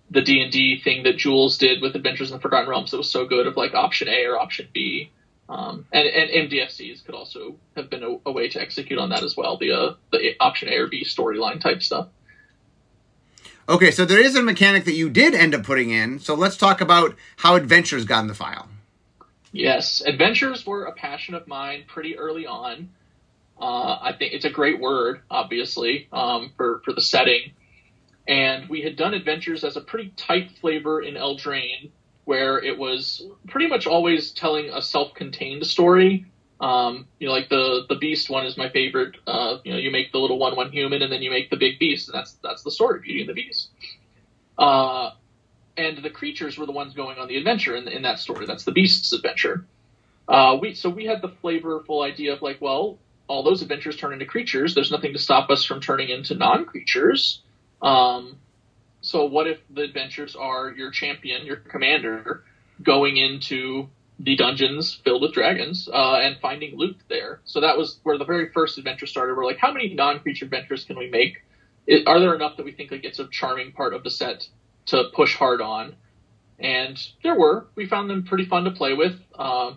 the 0.09 0.21
D 0.21 0.41
and 0.41 0.51
D 0.51 0.79
thing 0.79 1.03
that 1.03 1.17
Jules 1.17 1.57
did 1.57 1.81
with 1.81 1.95
Adventures 1.95 2.31
in 2.31 2.37
the 2.37 2.41
Forgotten 2.41 2.69
Realms. 2.69 2.91
That 2.91 2.97
was 2.97 3.11
so 3.11 3.25
good 3.25 3.45
of 3.45 3.57
like 3.57 3.73
option 3.73 4.07
A 4.07 4.25
or 4.25 4.39
option 4.39 4.67
B. 4.73 5.11
Um, 5.49 5.87
and, 5.91 6.07
and 6.07 6.51
MDFCs 6.51 7.03
could 7.03 7.15
also 7.15 7.55
have 7.75 7.89
been 7.89 8.03
a, 8.03 8.17
a, 8.29 8.31
way 8.31 8.49
to 8.49 8.61
execute 8.61 8.99
on 8.99 9.09
that 9.09 9.23
as 9.23 9.35
well, 9.35 9.57
the 9.57 9.71
uh, 9.71 9.93
the 10.11 10.35
option 10.39 10.69
A 10.69 10.77
or 10.77 10.87
B 10.87 11.03
storyline 11.03 11.59
type 11.59 11.81
stuff. 11.81 12.07
Okay, 13.67 13.89
so 13.89 14.05
there 14.05 14.23
is 14.23 14.35
a 14.35 14.43
mechanic 14.43 14.85
that 14.85 14.93
you 14.93 15.09
did 15.09 15.33
end 15.33 15.55
up 15.55 15.63
putting 15.63 15.89
in. 15.89 16.19
So 16.19 16.35
let's 16.35 16.55
talk 16.55 16.81
about 16.81 17.15
how 17.37 17.55
adventures 17.55 18.05
got 18.05 18.19
in 18.21 18.27
the 18.27 18.35
file. 18.35 18.67
Yes, 19.51 20.01
adventures 20.05 20.67
were 20.67 20.85
a 20.85 20.91
passion 20.91 21.33
of 21.33 21.47
mine 21.47 21.85
pretty 21.87 22.15
early 22.15 22.45
on. 22.45 22.89
Uh, 23.59 23.97
I 24.01 24.13
think 24.17 24.33
it's 24.33 24.45
a 24.45 24.51
great 24.51 24.79
word, 24.79 25.21
obviously, 25.31 26.07
um, 26.13 26.51
for 26.57 26.81
for 26.85 26.93
the 26.93 27.01
setting. 27.01 27.53
And 28.27 28.69
we 28.69 28.81
had 28.81 28.95
done 28.95 29.15
adventures 29.15 29.63
as 29.63 29.75
a 29.75 29.81
pretty 29.81 30.13
tight 30.15 30.51
flavor 30.61 31.01
in 31.01 31.15
Eldraine, 31.15 31.89
where 32.29 32.59
it 32.59 32.77
was 32.77 33.23
pretty 33.47 33.67
much 33.67 33.87
always 33.87 34.31
telling 34.31 34.69
a 34.69 34.81
self-contained 34.81 35.65
story 35.65 36.25
um, 36.59 37.07
you 37.19 37.27
know, 37.27 37.33
like 37.33 37.49
the 37.49 37.85
the 37.87 37.95
beast 37.95 38.29
one 38.29 38.45
is 38.45 38.57
my 38.57 38.69
favorite. 38.69 39.15
Uh, 39.25 39.57
you 39.63 39.71
know, 39.71 39.77
you 39.77 39.91
make 39.91 40.11
the 40.11 40.17
little 40.17 40.37
one 40.37 40.55
one 40.55 40.71
human, 40.71 41.01
and 41.01 41.11
then 41.11 41.21
you 41.21 41.29
make 41.29 41.49
the 41.49 41.55
big 41.55 41.79
beast, 41.79 42.09
and 42.09 42.15
that's 42.17 42.33
that's 42.43 42.63
the 42.63 42.71
story, 42.71 42.97
of 42.97 43.03
Beauty 43.03 43.21
and 43.21 43.29
the 43.29 43.33
Beast. 43.33 43.69
Uh, 44.57 45.11
and 45.77 46.03
the 46.03 46.09
creatures 46.09 46.57
were 46.57 46.65
the 46.65 46.73
ones 46.73 46.93
going 46.93 47.17
on 47.17 47.29
the 47.29 47.37
adventure 47.37 47.75
in, 47.75 47.87
in 47.87 48.01
that 48.01 48.19
story. 48.19 48.45
That's 48.45 48.65
the 48.65 48.73
beast's 48.73 49.13
adventure. 49.13 49.65
Uh, 50.27 50.57
we 50.61 50.73
so 50.73 50.89
we 50.89 51.05
had 51.05 51.21
the 51.21 51.29
flavorful 51.29 52.05
idea 52.05 52.33
of 52.33 52.41
like, 52.41 52.59
well, 52.59 52.97
all 53.29 53.43
those 53.43 53.61
adventures 53.61 53.95
turn 53.95 54.11
into 54.11 54.25
creatures. 54.25 54.75
There's 54.75 54.91
nothing 54.91 55.13
to 55.13 55.19
stop 55.19 55.49
us 55.49 55.63
from 55.63 55.79
turning 55.79 56.09
into 56.09 56.35
non-creatures. 56.35 57.41
Um, 57.81 58.35
so 59.09 59.25
what 59.25 59.47
if 59.47 59.57
the 59.71 59.81
adventures 59.81 60.35
are 60.35 60.69
your 60.69 60.91
champion, 60.91 61.43
your 61.43 61.55
commander, 61.55 62.43
going 62.83 63.17
into 63.17 63.89
the 64.19 64.35
dungeons 64.35 65.01
filled 65.03 65.23
with 65.23 65.33
dragons 65.33 65.89
uh, 65.91 66.17
and 66.17 66.37
finding 66.39 66.77
loot 66.77 66.95
there. 67.07 67.39
So 67.43 67.61
that 67.61 67.75
was 67.75 67.99
where 68.03 68.19
the 68.19 68.25
very 68.25 68.51
first 68.51 68.77
adventure 68.77 69.07
started. 69.07 69.35
We're 69.35 69.45
like, 69.45 69.57
how 69.57 69.71
many 69.71 69.95
non-creature 69.95 70.45
adventures 70.45 70.83
can 70.83 70.95
we 70.95 71.09
make? 71.09 71.37
It, 71.87 72.07
are 72.07 72.19
there 72.19 72.35
enough 72.35 72.57
that 72.57 72.65
we 72.65 72.71
think 72.71 72.91
like 72.91 73.03
it's 73.03 73.17
a 73.17 73.27
charming 73.31 73.71
part 73.71 73.95
of 73.95 74.03
the 74.03 74.11
set 74.11 74.47
to 74.87 75.05
push 75.15 75.35
hard 75.35 75.59
on? 75.59 75.95
And 76.59 76.99
there 77.23 77.35
were. 77.35 77.65
We 77.73 77.87
found 77.87 78.11
them 78.11 78.25
pretty 78.25 78.45
fun 78.45 78.65
to 78.65 78.71
play 78.71 78.93
with. 78.93 79.15
Uh, 79.33 79.73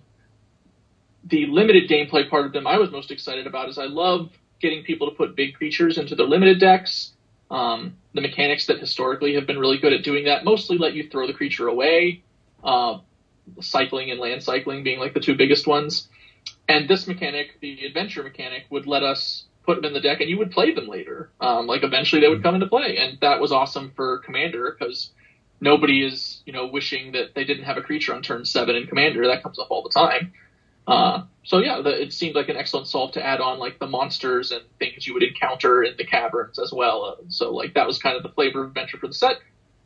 the 1.24 1.46
limited 1.46 1.88
gameplay 1.88 2.28
part 2.28 2.44
of 2.44 2.52
them 2.52 2.66
I 2.66 2.76
was 2.76 2.90
most 2.90 3.10
excited 3.10 3.46
about 3.46 3.70
is 3.70 3.78
I 3.78 3.86
love 3.86 4.30
getting 4.60 4.84
people 4.84 5.08
to 5.08 5.16
put 5.16 5.36
big 5.36 5.54
creatures 5.54 5.96
into 5.96 6.16
their 6.16 6.26
limited 6.26 6.60
decks. 6.60 7.11
Um, 7.52 7.96
the 8.14 8.22
mechanics 8.22 8.66
that 8.66 8.80
historically 8.80 9.34
have 9.34 9.46
been 9.46 9.58
really 9.58 9.78
good 9.78 9.92
at 9.92 10.02
doing 10.02 10.24
that 10.24 10.44
mostly 10.44 10.78
let 10.78 10.94
you 10.94 11.08
throw 11.08 11.26
the 11.26 11.34
creature 11.34 11.68
away. 11.68 12.22
Uh, 12.64 12.98
cycling 13.60 14.10
and 14.10 14.18
land 14.18 14.42
cycling 14.42 14.82
being 14.82 14.98
like 14.98 15.14
the 15.14 15.20
two 15.20 15.36
biggest 15.36 15.66
ones. 15.66 16.08
And 16.68 16.88
this 16.88 17.06
mechanic, 17.06 17.60
the 17.60 17.84
adventure 17.84 18.22
mechanic, 18.22 18.64
would 18.70 18.86
let 18.86 19.02
us 19.02 19.44
put 19.64 19.76
them 19.76 19.84
in 19.84 19.92
the 19.92 20.00
deck 20.00 20.20
and 20.20 20.30
you 20.30 20.38
would 20.38 20.50
play 20.50 20.72
them 20.72 20.88
later. 20.88 21.30
Um, 21.40 21.66
like 21.66 21.84
eventually 21.84 22.22
they 22.22 22.28
would 22.28 22.42
come 22.42 22.54
into 22.54 22.66
play. 22.66 22.96
And 22.96 23.18
that 23.20 23.40
was 23.40 23.52
awesome 23.52 23.92
for 23.94 24.18
Commander 24.18 24.74
because 24.76 25.10
nobody 25.60 26.04
is, 26.06 26.42
you 26.46 26.52
know, 26.52 26.66
wishing 26.66 27.12
that 27.12 27.34
they 27.34 27.44
didn't 27.44 27.64
have 27.64 27.76
a 27.76 27.82
creature 27.82 28.14
on 28.14 28.22
turn 28.22 28.44
seven 28.44 28.76
in 28.76 28.86
Commander. 28.86 29.26
That 29.26 29.42
comes 29.42 29.58
up 29.58 29.70
all 29.70 29.82
the 29.82 29.90
time. 29.90 30.32
Uh, 30.86 31.22
so 31.44 31.58
yeah, 31.58 31.80
the, 31.80 32.02
it 32.02 32.12
seemed 32.12 32.34
like 32.34 32.48
an 32.48 32.56
excellent 32.56 32.86
solve 32.86 33.12
to 33.12 33.24
add 33.24 33.40
on 33.40 33.58
like 33.58 33.78
the 33.78 33.86
monsters 33.86 34.52
and 34.52 34.62
things 34.78 35.06
you 35.06 35.14
would 35.14 35.22
encounter 35.22 35.82
in 35.82 35.96
the 35.96 36.04
caverns 36.04 36.58
as 36.58 36.72
well. 36.72 37.04
Uh, 37.04 37.22
so 37.28 37.52
like 37.52 37.74
that 37.74 37.86
was 37.86 37.98
kind 37.98 38.16
of 38.16 38.22
the 38.22 38.28
flavor 38.30 38.62
of 38.62 38.68
adventure 38.68 38.98
for 38.98 39.08
the 39.08 39.14
set. 39.14 39.36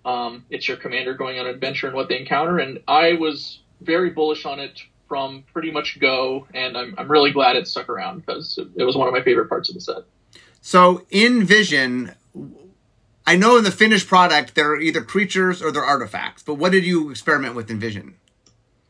Um, 0.05 0.45
it's 0.51 0.69
your 0.69 0.77
commander 0.77 1.15
going 1.15 1.39
on 1.39 1.47
an 1.47 1.55
adventure 1.55 1.87
and 1.87 1.97
what 1.97 2.09
they 2.09 2.19
encounter. 2.19 2.59
And 2.59 2.81
I 2.87 3.15
was 3.15 3.61
very 3.81 4.11
bullish 4.11 4.45
on 4.45 4.61
it 4.61 4.81
from 5.09 5.45
pretty 5.53 5.71
much 5.71 5.99
go, 6.01 6.47
and 6.53 6.77
I'm, 6.77 6.95
I'm 6.99 7.11
really 7.11 7.31
glad 7.31 7.57
it 7.57 7.69
stuck 7.69 7.89
around 7.89 8.25
because 8.25 8.59
it, 8.59 8.69
it 8.77 8.85
was 8.85 8.97
one 8.97 9.07
of 9.09 9.15
my 9.15 9.23
favorite 9.23 9.49
parts 9.49 9.69
of 9.69 9.75
the 9.75 9.81
set. 9.81 10.03
So 10.61 11.07
in 11.11 11.45
Vision, 11.45 12.13
I 13.27 13.37
know 13.37 13.57
in 13.57 13.65
the 13.65 13.71
finished 13.71 14.09
product 14.09 14.55
there 14.55 14.71
are 14.73 14.81
either 14.81 15.03
creatures 15.03 15.63
or 15.63 15.71
they're 15.71 15.85
artifacts, 15.85 16.43
but 16.43 16.55
what 16.55 16.73
did 16.73 16.85
you 16.85 17.11
experiment 17.11 17.55
with 17.55 17.71
in 17.71 17.79
Vision? 17.79 18.17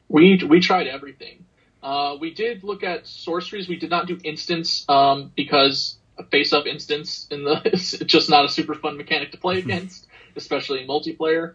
We 0.08 0.40
we 0.48 0.60
tried 0.60 0.86
everything. 0.86 1.44
Uh, 1.86 2.16
we 2.20 2.34
did 2.34 2.64
look 2.64 2.82
at 2.82 3.06
sorceries. 3.06 3.68
We 3.68 3.76
did 3.76 3.90
not 3.90 4.08
do 4.08 4.18
instants 4.24 4.84
um, 4.88 5.30
because 5.36 5.98
a 6.18 6.24
face-up 6.24 6.66
instant 6.66 7.26
in 7.30 7.44
the 7.44 7.60
it's 7.66 7.96
just 7.98 8.28
not 8.28 8.44
a 8.44 8.48
super 8.48 8.74
fun 8.74 8.96
mechanic 8.96 9.30
to 9.30 9.38
play 9.38 9.58
against 9.66 10.08
especially 10.34 10.82
in 10.82 10.88
multiplayer. 10.88 11.54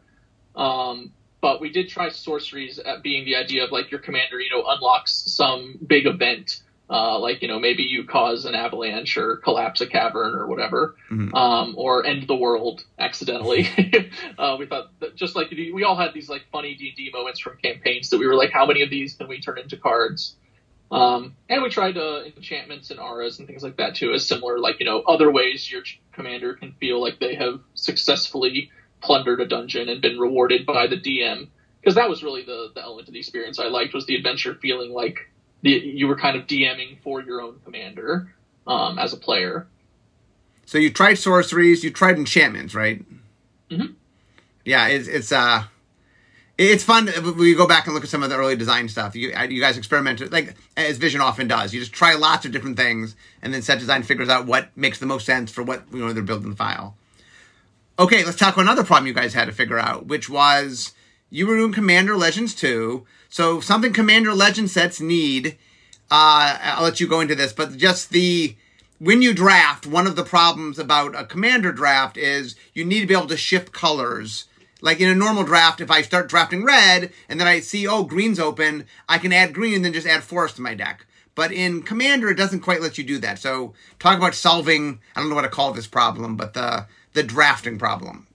Um, 0.55 1.11
but 1.41 1.59
we 1.59 1.69
did 1.69 1.89
try 1.89 2.09
sorceries 2.09 2.79
at 2.79 3.03
being 3.03 3.25
the 3.25 3.35
idea 3.35 3.65
of 3.65 3.73
like 3.73 3.91
your 3.91 3.99
commander, 3.99 4.39
you 4.39 4.49
know, 4.49 4.63
unlocks 4.65 5.11
some 5.11 5.77
big 5.85 6.07
event, 6.07 6.61
uh, 6.91 7.17
like 7.19 7.41
you 7.41 7.47
know 7.47 7.57
maybe 7.57 7.83
you 7.83 8.03
cause 8.03 8.43
an 8.43 8.53
avalanche 8.53 9.15
or 9.15 9.37
collapse 9.37 9.79
a 9.79 9.87
cavern 9.87 10.35
or 10.35 10.45
whatever, 10.45 10.95
mm-hmm. 11.09 11.33
um, 11.33 11.73
or 11.77 12.05
end 12.05 12.27
the 12.27 12.35
world 12.35 12.83
accidentally. 12.99 13.69
uh, 14.37 14.57
we 14.59 14.65
thought 14.65 14.91
that 14.99 15.15
just 15.15 15.35
like 15.35 15.49
we 15.51 15.83
all 15.83 15.95
had 15.95 16.13
these 16.13 16.27
like 16.27 16.43
funny 16.51 16.75
D 16.75 16.89
and 16.89 16.97
D 16.97 17.09
moments 17.13 17.39
from 17.39 17.57
campaigns 17.63 18.09
that 18.09 18.17
we 18.17 18.27
were 18.27 18.35
like, 18.35 18.51
how 18.51 18.65
many 18.65 18.81
of 18.81 18.89
these 18.89 19.13
can 19.13 19.29
we 19.29 19.39
turn 19.39 19.57
into 19.57 19.77
cards? 19.77 20.35
Um, 20.91 21.37
and 21.47 21.63
we 21.63 21.69
tried 21.69 21.97
uh, 21.97 22.23
enchantments 22.35 22.91
and 22.91 22.99
auras 22.99 23.39
and 23.39 23.47
things 23.47 23.63
like 23.63 23.77
that 23.77 23.95
too, 23.95 24.11
as 24.11 24.27
similar, 24.27 24.59
like 24.59 24.81
you 24.81 24.85
know, 24.85 24.99
other 25.03 25.31
ways 25.31 25.71
your 25.71 25.83
commander 26.11 26.55
can 26.55 26.73
feel 26.73 27.01
like 27.01 27.21
they 27.21 27.35
have 27.35 27.61
successfully 27.73 28.69
plundered 29.01 29.39
a 29.39 29.47
dungeon 29.47 29.87
and 29.87 30.01
been 30.01 30.19
rewarded 30.19 30.65
by 30.65 30.87
the 30.87 30.97
DM. 30.97 31.47
Because 31.79 31.95
that 31.95 32.09
was 32.09 32.21
really 32.21 32.43
the, 32.43 32.71
the 32.75 32.81
element 32.81 33.07
of 33.07 33.13
the 33.13 33.19
experience 33.19 33.57
I 33.57 33.67
liked 33.67 33.93
was 33.93 34.05
the 34.05 34.15
adventure 34.15 34.53
feeling 34.61 34.91
like 34.91 35.30
you 35.61 36.07
were 36.07 36.17
kind 36.17 36.35
of 36.37 36.47
DMing 36.47 36.99
for 37.03 37.21
your 37.21 37.41
own 37.41 37.59
commander 37.63 38.33
um, 38.67 38.97
as 38.97 39.13
a 39.13 39.17
player. 39.17 39.67
So 40.65 40.77
you 40.77 40.89
tried 40.89 41.15
sorceries, 41.15 41.83
you 41.83 41.91
tried 41.91 42.17
enchantments, 42.17 42.73
right? 42.73 43.03
Mm-hmm. 43.69 43.93
Yeah, 44.65 44.87
it's 44.87 45.07
it's 45.07 45.31
uh 45.31 45.63
it's 46.57 46.83
fun 46.83 47.07
when 47.07 47.39
you 47.39 47.55
go 47.55 47.67
back 47.67 47.85
and 47.85 47.93
look 47.93 48.03
at 48.03 48.09
some 48.09 48.23
of 48.23 48.29
the 48.29 48.35
early 48.37 48.55
design 48.55 48.87
stuff. 48.87 49.15
You 49.15 49.33
you 49.49 49.61
guys 49.61 49.77
experimented 49.77 50.31
like 50.31 50.55
as 50.77 50.97
Vision 50.97 51.19
often 51.21 51.47
does. 51.47 51.73
You 51.73 51.79
just 51.79 51.93
try 51.93 52.13
lots 52.13 52.45
of 52.45 52.51
different 52.51 52.77
things, 52.77 53.15
and 53.41 53.53
then 53.53 53.61
set 53.61 53.79
design 53.79 54.03
figures 54.03 54.29
out 54.29 54.45
what 54.45 54.69
makes 54.77 54.99
the 54.99 55.05
most 55.05 55.25
sense 55.25 55.51
for 55.51 55.63
what 55.63 55.83
you 55.91 55.99
know 55.99 56.13
they're 56.13 56.23
building 56.23 56.51
the 56.51 56.55
file. 56.55 56.95
Okay, 57.97 58.23
let's 58.23 58.37
talk 58.37 58.53
about 58.53 58.63
another 58.63 58.83
problem 58.83 59.07
you 59.07 59.13
guys 59.13 59.33
had 59.33 59.45
to 59.45 59.51
figure 59.51 59.79
out, 59.79 60.07
which 60.07 60.29
was 60.29 60.93
you 61.31 61.47
were 61.47 61.55
doing 61.55 61.71
Commander 61.73 62.15
Legends 62.15 62.53
2. 62.53 63.05
So 63.29 63.59
something 63.61 63.93
Commander 63.93 64.33
Legend 64.35 64.69
sets 64.69 65.01
need, 65.01 65.57
uh, 66.11 66.57
I'll 66.61 66.83
let 66.83 66.99
you 66.99 67.07
go 67.07 67.21
into 67.21 67.33
this, 67.33 67.53
but 67.53 67.77
just 67.77 68.11
the 68.11 68.55
when 68.99 69.23
you 69.23 69.33
draft, 69.33 69.87
one 69.87 70.05
of 70.05 70.15
the 70.15 70.23
problems 70.23 70.77
about 70.77 71.19
a 71.19 71.25
commander 71.25 71.71
draft 71.71 72.17
is 72.17 72.55
you 72.75 72.85
need 72.85 72.99
to 72.99 73.07
be 73.07 73.15
able 73.15 73.25
to 73.25 73.37
shift 73.37 73.71
colors. 73.71 74.45
Like 74.79 74.99
in 74.99 75.09
a 75.09 75.15
normal 75.15 75.43
draft, 75.43 75.81
if 75.81 75.89
I 75.89 76.03
start 76.03 76.29
drafting 76.29 76.63
red 76.63 77.11
and 77.27 77.39
then 77.39 77.47
I 77.47 77.61
see, 77.61 77.87
oh, 77.87 78.03
green's 78.03 78.39
open, 78.39 78.85
I 79.09 79.17
can 79.17 79.33
add 79.33 79.55
green 79.55 79.73
and 79.73 79.85
then 79.85 79.93
just 79.93 80.05
add 80.05 80.23
forest 80.23 80.57
to 80.57 80.61
my 80.61 80.75
deck. 80.75 81.07
But 81.33 81.51
in 81.51 81.81
Commander, 81.81 82.29
it 82.29 82.37
doesn't 82.37 82.59
quite 82.59 82.81
let 82.81 82.99
you 82.99 83.03
do 83.03 83.17
that. 83.19 83.39
So 83.39 83.73
talk 83.97 84.17
about 84.17 84.35
solving, 84.35 84.99
I 85.15 85.19
don't 85.19 85.29
know 85.29 85.35
what 85.35 85.43
to 85.43 85.49
call 85.49 85.71
this 85.71 85.87
problem, 85.87 86.35
but 86.35 86.53
the, 86.53 86.85
the 87.13 87.23
drafting 87.23 87.79
problem. 87.79 88.27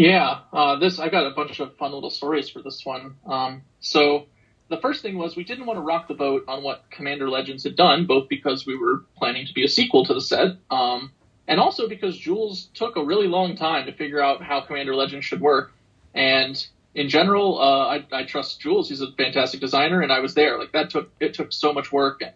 Yeah, 0.00 0.38
uh, 0.50 0.76
this 0.76 0.98
I 0.98 1.10
got 1.10 1.26
a 1.26 1.34
bunch 1.34 1.60
of 1.60 1.76
fun 1.76 1.92
little 1.92 2.08
stories 2.08 2.48
for 2.48 2.62
this 2.62 2.86
one. 2.86 3.16
Um, 3.26 3.60
so 3.80 4.28
the 4.70 4.78
first 4.78 5.02
thing 5.02 5.18
was 5.18 5.36
we 5.36 5.44
didn't 5.44 5.66
want 5.66 5.76
to 5.76 5.82
rock 5.82 6.08
the 6.08 6.14
boat 6.14 6.44
on 6.48 6.62
what 6.62 6.84
Commander 6.90 7.28
Legends 7.28 7.64
had 7.64 7.76
done, 7.76 8.06
both 8.06 8.26
because 8.30 8.64
we 8.64 8.78
were 8.78 9.04
planning 9.18 9.46
to 9.46 9.52
be 9.52 9.62
a 9.62 9.68
sequel 9.68 10.06
to 10.06 10.14
the 10.14 10.22
set, 10.22 10.56
um, 10.70 11.12
and 11.46 11.60
also 11.60 11.86
because 11.86 12.16
Jules 12.16 12.70
took 12.72 12.96
a 12.96 13.04
really 13.04 13.26
long 13.26 13.56
time 13.56 13.84
to 13.84 13.92
figure 13.92 14.22
out 14.22 14.42
how 14.42 14.62
Commander 14.62 14.94
Legends 14.94 15.26
should 15.26 15.42
work. 15.42 15.72
And 16.14 16.56
in 16.94 17.10
general, 17.10 17.60
uh, 17.60 17.88
I, 17.88 18.06
I, 18.10 18.24
trust 18.24 18.58
Jules; 18.58 18.88
he's 18.88 19.02
a 19.02 19.12
fantastic 19.18 19.60
designer, 19.60 20.00
and 20.00 20.10
I 20.10 20.20
was 20.20 20.32
there. 20.32 20.58
Like 20.58 20.72
that 20.72 20.88
took 20.88 21.10
it 21.20 21.34
took 21.34 21.52
so 21.52 21.74
much 21.74 21.92
work 21.92 22.22
and 22.22 22.32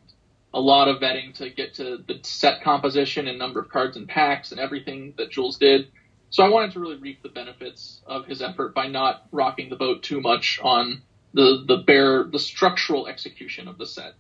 a 0.52 0.60
lot 0.60 0.88
of 0.88 1.00
vetting 1.00 1.32
to 1.36 1.48
get 1.48 1.72
to 1.76 2.04
the 2.06 2.20
set 2.24 2.62
composition 2.62 3.26
and 3.26 3.38
number 3.38 3.58
of 3.58 3.70
cards 3.70 3.96
and 3.96 4.06
packs 4.06 4.52
and 4.52 4.60
everything 4.60 5.14
that 5.16 5.30
Jules 5.30 5.56
did. 5.56 5.88
So 6.34 6.42
I 6.42 6.48
wanted 6.48 6.72
to 6.72 6.80
really 6.80 6.96
reap 6.96 7.22
the 7.22 7.28
benefits 7.28 8.00
of 8.08 8.26
his 8.26 8.42
effort 8.42 8.74
by 8.74 8.88
not 8.88 9.24
rocking 9.30 9.70
the 9.70 9.76
boat 9.76 10.02
too 10.02 10.20
much 10.20 10.58
on 10.60 11.00
the 11.32 11.62
the 11.64 11.76
bare 11.76 12.24
the 12.24 12.40
structural 12.40 13.06
execution 13.06 13.68
of 13.68 13.78
the 13.78 13.86
set. 13.86 14.14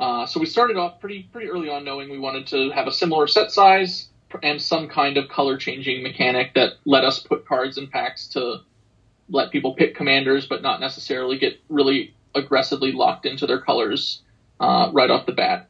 Uh, 0.00 0.26
so 0.26 0.40
we 0.40 0.46
started 0.46 0.76
off 0.76 0.98
pretty 0.98 1.28
pretty 1.30 1.46
early 1.46 1.68
on, 1.68 1.84
knowing 1.84 2.10
we 2.10 2.18
wanted 2.18 2.48
to 2.48 2.70
have 2.70 2.88
a 2.88 2.92
similar 2.92 3.28
set 3.28 3.52
size 3.52 4.08
and 4.42 4.60
some 4.60 4.88
kind 4.88 5.16
of 5.16 5.28
color 5.28 5.56
changing 5.56 6.02
mechanic 6.02 6.54
that 6.54 6.72
let 6.84 7.04
us 7.04 7.20
put 7.20 7.46
cards 7.46 7.78
in 7.78 7.86
packs 7.86 8.26
to 8.30 8.56
let 9.28 9.52
people 9.52 9.74
pick 9.74 9.94
commanders, 9.94 10.48
but 10.48 10.60
not 10.60 10.80
necessarily 10.80 11.38
get 11.38 11.60
really 11.68 12.16
aggressively 12.34 12.90
locked 12.90 13.26
into 13.26 13.46
their 13.46 13.60
colors 13.60 14.22
uh, 14.58 14.90
right 14.92 15.10
off 15.10 15.24
the 15.24 15.30
bat. 15.30 15.68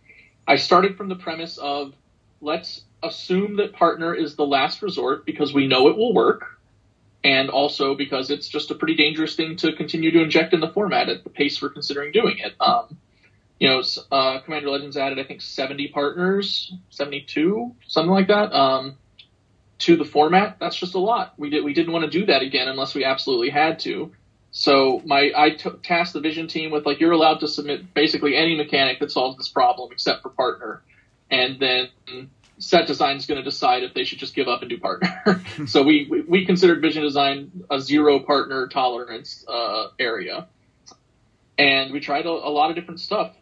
I 0.48 0.56
started 0.56 0.96
from 0.96 1.10
the 1.10 1.16
premise 1.16 1.58
of 1.58 1.92
let's 2.40 2.85
assume 3.02 3.56
that 3.56 3.72
partner 3.72 4.14
is 4.14 4.36
the 4.36 4.46
last 4.46 4.82
resort 4.82 5.26
because 5.26 5.52
we 5.52 5.66
know 5.66 5.88
it 5.88 5.96
will 5.96 6.14
work 6.14 6.56
and 7.26 7.50
also 7.50 7.94
because 7.94 8.30
it's 8.30 8.48
just 8.48 8.70
a 8.70 8.74
pretty 8.74 8.94
dangerous 8.94 9.34
thing 9.34 9.56
to 9.56 9.72
continue 9.72 10.12
to 10.12 10.22
inject 10.22 10.54
in 10.54 10.60
the 10.60 10.68
format 10.68 11.08
at 11.08 11.24
the 11.24 11.30
pace 11.30 11.60
we're 11.60 11.70
considering 11.70 12.12
doing 12.12 12.38
it. 12.38 12.54
Um, 12.60 12.96
you 13.58 13.68
know, 13.68 13.82
uh, 14.12 14.40
Commander 14.40 14.70
Legends 14.70 14.96
added, 14.96 15.18
I 15.18 15.24
think, 15.24 15.40
70 15.40 15.88
partners, 15.88 16.72
72, 16.90 17.74
something 17.86 18.12
like 18.12 18.28
that, 18.28 18.52
um, 18.52 18.96
to 19.78 19.96
the 19.96 20.04
format. 20.04 20.58
That's 20.60 20.76
just 20.76 20.94
a 20.94 20.98
lot. 20.98 21.34
We 21.36 21.50
did 21.50 21.64
we 21.64 21.74
didn't 21.74 21.92
want 21.92 22.04
to 22.04 22.10
do 22.10 22.26
that 22.26 22.42
again 22.42 22.68
unless 22.68 22.94
we 22.94 23.04
absolutely 23.04 23.50
had 23.50 23.80
to. 23.80 24.12
So 24.52 25.02
my 25.04 25.32
I 25.36 25.50
t- 25.50 25.70
tasked 25.82 26.14
the 26.14 26.20
vision 26.20 26.48
team 26.48 26.70
with 26.70 26.86
like 26.86 27.00
you're 27.00 27.12
allowed 27.12 27.40
to 27.40 27.48
submit 27.48 27.92
basically 27.92 28.36
any 28.36 28.56
mechanic 28.56 29.00
that 29.00 29.10
solves 29.10 29.36
this 29.36 29.48
problem 29.48 29.90
except 29.92 30.22
for 30.22 30.30
partner, 30.30 30.82
and 31.30 31.58
then 31.60 31.88
set 32.58 32.86
design 32.86 33.16
is 33.16 33.26
going 33.26 33.38
to 33.38 33.44
decide 33.44 33.82
if 33.82 33.94
they 33.94 34.04
should 34.04 34.18
just 34.18 34.34
give 34.34 34.48
up 34.48 34.62
and 34.62 34.70
do 34.70 34.78
partner. 34.78 35.42
so 35.66 35.82
we, 35.82 36.06
we, 36.08 36.20
we 36.22 36.46
considered 36.46 36.80
vision 36.80 37.02
design 37.02 37.64
a 37.70 37.80
zero 37.80 38.20
partner 38.20 38.68
tolerance 38.68 39.44
uh, 39.48 39.88
area, 39.98 40.46
and 41.58 41.92
we 41.92 42.00
tried 42.00 42.26
a, 42.26 42.30
a, 42.30 42.50
lot 42.50 42.70
of 42.70 42.76
different 42.76 43.00
stuff 43.00 43.34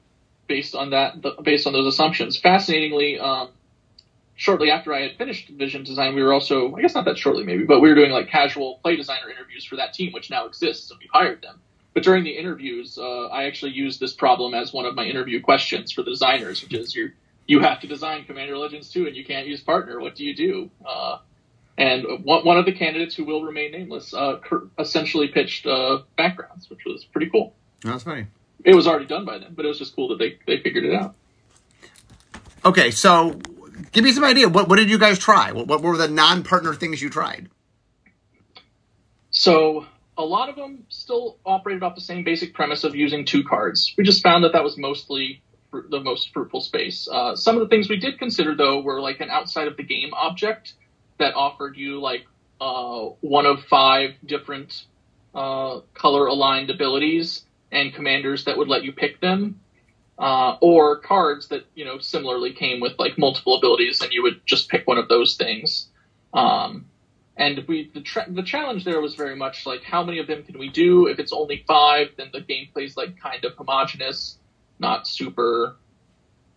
based 0.46 0.74
on 0.74 0.90
that 0.90 1.22
based 1.42 1.66
on 1.66 1.72
those 1.72 1.86
assumptions. 1.86 2.36
Fascinatingly, 2.36 3.18
um, 3.18 3.50
shortly 4.34 4.70
after 4.70 4.92
I 4.92 5.02
had 5.02 5.16
finished 5.16 5.48
vision 5.48 5.84
design, 5.84 6.14
we 6.14 6.22
were 6.22 6.32
also 6.32 6.74
I 6.74 6.80
guess 6.80 6.94
not 6.94 7.04
that 7.04 7.18
shortly 7.18 7.44
maybe, 7.44 7.64
but 7.64 7.80
we 7.80 7.88
were 7.88 7.94
doing 7.94 8.10
like 8.10 8.28
casual 8.28 8.80
play 8.82 8.96
designer 8.96 9.30
interviews 9.30 9.64
for 9.64 9.76
that 9.76 9.94
team, 9.94 10.12
which 10.12 10.30
now 10.30 10.46
exists, 10.46 10.90
and 10.90 10.98
we 10.98 11.08
hired 11.12 11.42
them. 11.42 11.60
But 11.92 12.02
during 12.02 12.24
the 12.24 12.36
interviews, 12.36 12.98
uh, 12.98 13.26
I 13.28 13.44
actually 13.44 13.70
used 13.70 14.00
this 14.00 14.12
problem 14.12 14.52
as 14.52 14.72
one 14.72 14.84
of 14.84 14.96
my 14.96 15.04
interview 15.04 15.40
questions 15.40 15.92
for 15.92 16.02
the 16.02 16.10
designers, 16.10 16.60
which 16.60 16.74
is 16.74 16.94
you're 16.94 17.12
you 17.46 17.60
have 17.60 17.80
to 17.80 17.86
design 17.86 18.24
Commander 18.24 18.56
Legends 18.56 18.90
2 18.90 19.06
and 19.06 19.16
you 19.16 19.24
can't 19.24 19.46
use 19.46 19.60
partner. 19.60 20.00
What 20.00 20.14
do 20.16 20.24
you 20.24 20.34
do? 20.34 20.70
Uh, 20.84 21.18
and 21.76 22.04
one, 22.24 22.44
one 22.44 22.56
of 22.56 22.64
the 22.64 22.72
candidates 22.72 23.14
who 23.14 23.24
will 23.24 23.42
remain 23.42 23.72
nameless 23.72 24.14
uh, 24.14 24.38
essentially 24.78 25.28
pitched 25.28 25.66
uh, 25.66 26.02
backgrounds, 26.16 26.70
which 26.70 26.84
was 26.86 27.04
pretty 27.04 27.30
cool. 27.30 27.54
That's 27.82 28.04
funny. 28.04 28.26
It 28.64 28.74
was 28.74 28.86
already 28.86 29.06
done 29.06 29.24
by 29.24 29.38
them, 29.38 29.54
but 29.54 29.64
it 29.64 29.68
was 29.68 29.78
just 29.78 29.94
cool 29.94 30.08
that 30.08 30.18
they, 30.18 30.38
they 30.46 30.62
figured 30.62 30.84
it 30.84 30.94
out. 30.94 31.14
Okay, 32.64 32.90
so 32.90 33.38
give 33.92 34.04
me 34.04 34.12
some 34.12 34.24
idea. 34.24 34.48
What, 34.48 34.68
what 34.68 34.76
did 34.76 34.88
you 34.88 34.98
guys 34.98 35.18
try? 35.18 35.52
What, 35.52 35.66
what 35.66 35.82
were 35.82 35.96
the 35.96 36.08
non 36.08 36.44
partner 36.44 36.72
things 36.74 37.02
you 37.02 37.10
tried? 37.10 37.50
So 39.30 39.86
a 40.16 40.24
lot 40.24 40.48
of 40.48 40.56
them 40.56 40.86
still 40.88 41.38
operated 41.44 41.82
off 41.82 41.94
the 41.94 42.00
same 42.00 42.24
basic 42.24 42.54
premise 42.54 42.84
of 42.84 42.94
using 42.94 43.26
two 43.26 43.42
cards. 43.44 43.92
We 43.98 44.04
just 44.04 44.22
found 44.22 44.44
that 44.44 44.52
that 44.52 44.62
was 44.62 44.78
mostly 44.78 45.42
the 45.82 46.00
most 46.00 46.32
fruitful 46.32 46.60
space. 46.60 47.08
Uh, 47.10 47.34
some 47.36 47.56
of 47.56 47.60
the 47.60 47.68
things 47.68 47.88
we 47.88 47.96
did 47.96 48.18
consider 48.18 48.54
though 48.54 48.80
were 48.80 49.00
like 49.00 49.20
an 49.20 49.30
outside 49.30 49.68
of 49.68 49.76
the 49.76 49.82
game 49.82 50.12
object 50.14 50.74
that 51.18 51.34
offered 51.34 51.76
you 51.76 52.00
like 52.00 52.26
uh, 52.60 53.06
one 53.20 53.46
of 53.46 53.62
five 53.64 54.10
different 54.24 54.84
uh, 55.34 55.80
color 55.94 56.26
aligned 56.26 56.70
abilities 56.70 57.44
and 57.72 57.92
commanders 57.92 58.44
that 58.44 58.56
would 58.56 58.68
let 58.68 58.84
you 58.84 58.92
pick 58.92 59.20
them. 59.20 59.60
Uh, 60.16 60.56
or 60.60 61.00
cards 61.00 61.48
that 61.48 61.66
you 61.74 61.84
know 61.84 61.98
similarly 61.98 62.52
came 62.52 62.80
with 62.80 62.92
like 63.00 63.18
multiple 63.18 63.56
abilities, 63.56 64.00
and 64.00 64.12
you 64.12 64.22
would 64.22 64.40
just 64.46 64.68
pick 64.68 64.86
one 64.86 64.96
of 64.96 65.08
those 65.08 65.34
things. 65.34 65.88
Um, 66.32 66.86
and 67.36 67.64
we 67.66 67.90
the, 67.92 68.00
tra- 68.00 68.26
the 68.28 68.44
challenge 68.44 68.84
there 68.84 69.00
was 69.00 69.16
very 69.16 69.34
much 69.34 69.66
like 69.66 69.82
how 69.82 70.04
many 70.04 70.20
of 70.20 70.28
them 70.28 70.44
can 70.44 70.56
we 70.56 70.68
do? 70.68 71.08
If 71.08 71.18
it's 71.18 71.32
only 71.32 71.64
five, 71.66 72.10
then 72.16 72.30
the 72.32 72.40
gameplay 72.40 72.84
is 72.84 72.96
like 72.96 73.18
kind 73.18 73.44
of 73.44 73.54
homogenous 73.54 74.38
not 74.78 75.06
super, 75.06 75.76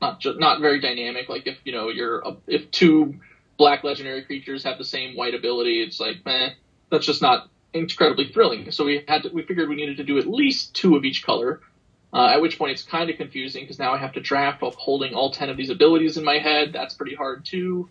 not 0.01 0.19
just 0.19 0.39
not 0.39 0.62
very 0.62 0.79
dynamic. 0.79 1.29
Like 1.29 1.47
if 1.47 1.57
you 1.63 1.71
know 1.71 1.89
you're 1.89 2.24
if 2.47 2.69
two 2.71 3.15
black 3.57 3.83
legendary 3.83 4.24
creatures 4.24 4.63
have 4.63 4.77
the 4.77 4.86
same 4.86 5.15
white 5.15 5.33
ability, 5.33 5.81
it's 5.81 6.00
like 6.00 6.25
man, 6.25 6.53
that's 6.91 7.05
just 7.05 7.21
not 7.21 7.50
incredibly 7.74 8.27
thrilling. 8.29 8.71
So 8.71 8.86
we 8.86 9.03
had 9.07 9.24
to, 9.24 9.29
we 9.29 9.43
figured 9.43 9.69
we 9.69 9.75
needed 9.75 9.97
to 9.97 10.03
do 10.03 10.17
at 10.17 10.27
least 10.27 10.75
two 10.75 10.95
of 10.95 11.05
each 11.05 11.24
color. 11.24 11.62
Uh, 12.13 12.29
at 12.33 12.41
which 12.41 12.57
point 12.57 12.71
it's 12.71 12.83
kind 12.83 13.09
of 13.09 13.17
confusing 13.17 13.63
because 13.63 13.79
now 13.79 13.93
I 13.93 13.97
have 13.97 14.13
to 14.13 14.21
draft 14.21 14.62
while 14.62 14.71
holding 14.71 15.13
all 15.13 15.31
ten 15.31 15.50
of 15.50 15.57
these 15.57 15.69
abilities 15.69 16.17
in 16.17 16.24
my 16.24 16.39
head. 16.39 16.71
That's 16.71 16.93
pretty 16.93 17.15
hard 17.15 17.43
too. 17.43 17.89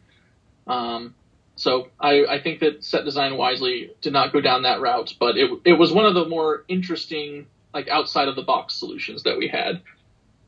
Um, 0.67 1.15
so 1.57 1.89
I, 2.01 2.25
I 2.25 2.41
think 2.43 2.61
that 2.61 2.83
set 2.85 3.05
design 3.05 3.37
wisely 3.37 3.93
did 4.01 4.13
not 4.13 4.33
go 4.33 4.41
down 4.41 4.63
that 4.63 4.81
route, 4.81 5.15
but 5.19 5.37
it 5.37 5.51
it 5.65 5.73
was 5.75 5.93
one 5.93 6.07
of 6.07 6.15
the 6.15 6.27
more 6.27 6.65
interesting 6.69 7.47
like 7.73 7.89
outside 7.89 8.29
of 8.29 8.37
the 8.37 8.43
box 8.43 8.75
solutions 8.75 9.23
that 9.25 9.37
we 9.39 9.49
had. 9.49 9.83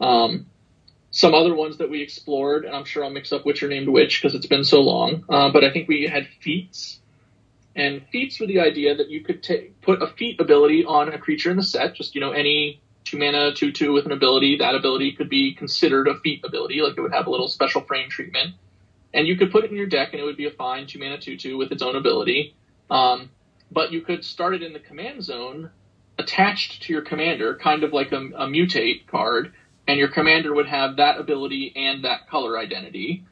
Um, 0.01 0.47
some 1.11 1.35
other 1.35 1.55
ones 1.55 1.79
that 1.79 1.89
we 1.91 2.03
explored, 2.03 2.65
and 2.65 2.75
I'm 2.75 2.85
sure 2.85 3.03
I'll 3.03 3.11
mix 3.11 3.33
up 3.33 3.47
which 3.47 3.63
are 3.63 3.69
named 3.69 3.89
which 3.89 4.21
because 4.21 4.35
it's 4.35 4.47
been 4.47 4.65
so 4.65 4.81
long. 4.81 5.25
Uh, 5.29 5.51
but 5.51 5.65
I 5.65 5.73
think 5.73 5.89
we 5.89 6.07
had 6.07 6.29
feats, 6.41 7.01
and 7.75 8.03
feats 8.13 8.39
were 8.39 8.47
the 8.47 8.61
idea 8.61 8.95
that 8.97 9.09
you 9.09 9.23
could 9.23 9.43
take 9.43 9.81
put 9.81 10.03
a 10.03 10.07
feat 10.07 10.41
ability 10.41 10.85
on 10.85 11.09
a 11.09 11.19
creature 11.19 11.51
in 11.51 11.57
the 11.57 11.63
set, 11.63 11.95
just 11.95 12.15
you 12.15 12.21
know 12.21 12.33
any 12.33 12.81
two 13.05 13.19
mana 13.19 13.55
two 13.55 13.73
two 13.73 13.93
with 13.93 14.05
an 14.05 14.13
ability. 14.13 14.59
That 14.59 14.75
ability 14.75 15.13
could 15.13 15.31
be 15.31 15.55
considered 15.55 16.09
a 16.09 16.19
feat 16.21 16.45
ability, 16.45 16.81
like 16.83 16.97
it 16.97 17.01
would 17.01 17.15
have 17.15 17.27
a 17.27 17.31
little 17.31 17.49
special 17.49 17.81
frame 17.83 18.11
treatment, 18.11 18.55
and 19.15 19.27
you 19.27 19.37
could 19.37 19.51
put 19.51 19.65
it 19.65 19.71
in 19.71 19.77
your 19.77 19.87
deck, 19.87 20.13
and 20.13 20.21
it 20.21 20.25
would 20.25 20.37
be 20.37 20.47
a 20.47 20.51
fine 20.51 20.87
two 20.87 20.99
mana 20.99 21.19
two 21.19 21.37
two 21.39 21.57
with 21.57 21.73
its 21.73 21.83
own 21.83 21.97
ability. 21.97 22.55
Um, 22.91 23.31
but 23.71 23.93
you 23.93 24.03
could 24.03 24.25
start 24.25 24.55
it 24.55 24.63
in 24.63 24.73
the 24.73 24.79
command 24.79 25.23
zone 25.25 25.71
attached 26.19 26.83
to 26.83 26.93
your 26.93 27.03
commander, 27.03 27.57
kind 27.57 27.85
of 27.85 27.93
like 27.93 28.13
a, 28.13 28.17
a 28.17 28.47
mutate 28.47 29.07
card 29.07 29.53
and 29.89 29.99
your 29.99 30.09
commander 30.09 30.55
would 30.55 30.67
have 30.67 30.97
that 30.97 31.19
ability 31.19 31.73
and 31.75 32.05
that 32.05 32.29
color 32.29 32.59
identity, 32.59 33.25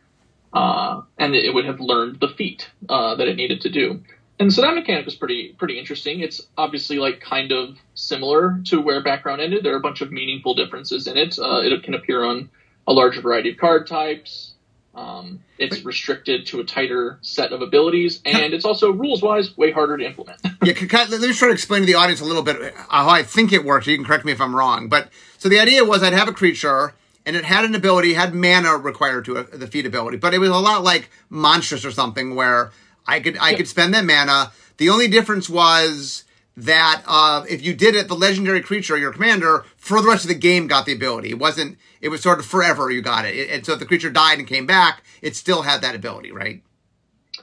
uh, 0.53 1.03
and 1.19 1.35
it 1.35 1.53
would 1.55 1.67
have 1.67 1.79
learned 1.79 2.19
the 2.19 2.29
feat 2.29 2.69
uh, 2.89 3.15
that 3.15 3.29
it 3.29 3.37
needed 3.37 3.61
to 3.61 3.69
do. 3.69 4.03
And 4.39 4.53
so 4.53 4.63
that 4.63 4.75
mechanic 4.75 5.07
was 5.07 5.15
pretty 5.15 5.55
pretty 5.59 5.79
interesting. 5.79 6.21
It's 6.21 6.41
obviously 6.59 6.99
like 6.99 7.21
kind 7.21 7.53
of 7.53 7.77
similar 7.95 8.61
to 8.67 8.81
where 8.81 9.03
background 9.03 9.41
ended. 9.41 9.65
There 9.65 9.75
are 9.75 9.79
a 9.79 9.81
bunch 9.81 10.01
of 10.01 10.11
meaningful 10.11 10.55
differences 10.55 11.07
in 11.07 11.17
it. 11.17 11.39
Uh, 11.39 11.61
it 11.63 11.83
can 11.83 11.95
appear 11.95 12.25
on 12.25 12.51
a 12.87 12.93
larger 12.93 13.21
variety 13.21 13.53
of 13.53 13.59
card 13.59 13.87
types. 13.87 14.53
Um, 14.97 15.41
it's 15.59 15.85
restricted 15.85 16.47
to 16.47 16.61
a 16.61 16.65
tighter 16.65 17.19
set 17.21 17.53
of 17.53 17.61
abilities, 17.61 18.23
and 18.25 18.55
it's 18.55 18.65
also 18.65 18.91
rules 18.91 19.23
wise 19.23 19.55
way 19.57 19.71
harder 19.71 19.99
to 19.99 20.05
implement. 20.05 20.41
yeah, 20.65 20.73
let 20.91 21.21
me 21.21 21.33
try 21.35 21.49
to 21.49 21.53
explain 21.53 21.83
to 21.83 21.87
the 21.87 21.95
audience 21.95 22.23
a 22.23 22.25
little 22.25 22.43
bit 22.43 22.75
how 22.89 23.09
I 23.09 23.23
think 23.23 23.53
it 23.53 23.63
works. 23.63 23.87
You 23.87 23.97
can 23.97 24.07
correct 24.07 24.25
me 24.25 24.33
if 24.33 24.41
I'm 24.41 24.57
wrong, 24.57 24.89
but 24.89 25.11
so 25.37 25.51
the 25.51 25.61
idea 25.61 25.85
was 25.85 26.03
I'd 26.03 26.15
have 26.15 26.29
a 26.29 26.33
creature 26.33 26.95
and 27.27 27.37
it 27.37 27.45
had 27.45 27.65
an 27.65 27.75
ability, 27.75 28.15
had 28.15 28.35
mana 28.35 28.77
required 28.77 29.27
to 29.27 29.37
it, 29.37 29.59
the 29.59 29.67
feat 29.67 29.85
ability, 29.85 30.17
but 30.17 30.33
it 30.33 30.39
was 30.39 30.49
a 30.49 30.55
lot 30.55 30.83
like 30.83 31.11
monstrous 31.29 31.85
or 31.85 31.91
something 31.91 32.35
where 32.35 32.71
I 33.07 33.21
could 33.21 33.37
I 33.39 33.55
could 33.55 33.69
spend 33.69 33.93
that 33.93 34.05
mana. 34.05 34.53
The 34.79 34.89
only 34.89 35.09
difference 35.09 35.51
was 35.51 36.25
that 36.57 37.03
uh, 37.07 37.45
if 37.49 37.63
you 37.63 37.75
did 37.75 37.95
it, 37.95 38.09
the 38.09 38.15
legendary 38.15 38.61
creature, 38.63 38.97
your 38.97 39.13
commander, 39.13 39.65
for 39.77 40.01
the 40.01 40.09
rest 40.09 40.25
of 40.25 40.29
the 40.29 40.35
game 40.35 40.67
got 40.67 40.87
the 40.87 40.93
ability. 40.93 41.31
It 41.31 41.39
wasn't. 41.39 41.79
It 42.01 42.09
was 42.09 42.23
sort 42.23 42.39
of 42.39 42.47
forever 42.47 42.91
you 42.91 43.03
got 43.03 43.25
it. 43.27 43.51
And 43.51 43.65
so 43.67 43.75
if 43.75 43.79
the 43.79 43.87
creature 43.87 44.11
died 44.11 44.39
and 44.39 44.49
came 44.49 44.67
back, 44.67 45.03
it 45.23 45.37
still 45.37 45.63
had 45.63 45.83
that 45.83 45.95
ability, 45.95 46.33
right? 46.33 46.63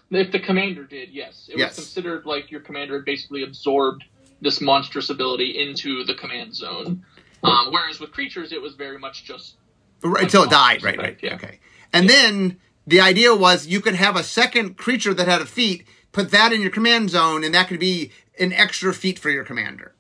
If 0.10 0.32
the 0.32 0.40
commander 0.40 0.84
did, 0.84 1.10
yes, 1.10 1.50
it 1.52 1.58
Yes. 1.58 1.76
was 1.78 1.86
considered 1.86 2.26
like 2.26 2.52
your 2.52 2.62
commander 2.62 3.00
basically 3.00 3.44
absorbed 3.44 4.04
this 4.42 4.62
monstrous 4.62 5.10
ability 5.10 5.60
into 5.60 6.04
the 6.04 6.14
command 6.16 6.56
zone. 6.56 7.04
Um, 7.44 7.68
whereas 7.72 8.00
with 8.00 8.12
creatures, 8.12 8.52
it 8.52 8.62
was 8.62 8.76
very 8.76 8.98
much 9.00 9.26
just 9.26 9.56
Right, 10.04 10.24
until 10.24 10.44
it 10.44 10.50
died, 10.50 10.84
right, 10.84 10.98
right, 10.98 11.04
right. 11.06 11.20
yeah. 11.22 11.36
Okay. 11.36 11.60
And 11.94 12.10
then 12.10 12.60
the 12.86 13.00
idea 13.02 13.34
was 13.36 13.68
you 13.68 13.80
could 13.82 13.96
have 13.96 14.16
a 14.16 14.24
second 14.24 14.76
creature 14.78 15.14
that 15.14 15.28
had 15.28 15.42
a 15.42 15.46
feat, 15.46 15.86
put 16.14 16.32
that 16.32 16.54
in 16.54 16.62
your 16.62 16.70
command 16.70 17.10
zone, 17.10 17.44
and 17.44 17.54
that 17.54 17.68
could 17.68 17.80
be 17.80 18.12
an 18.40 18.54
extra 18.54 18.94
feat 18.94 19.20
for 19.20 19.30
your 19.30 19.44
commander. 19.44 19.94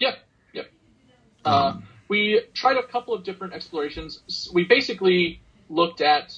Yep, 0.00 0.18
yep. 0.52 0.70
Uh, 1.44 1.78
we 2.08 2.42
tried 2.52 2.76
a 2.76 2.82
couple 2.82 3.14
of 3.14 3.24
different 3.24 3.54
explorations. 3.54 4.50
We 4.52 4.64
basically 4.64 5.40
looked 5.70 6.02
at 6.02 6.36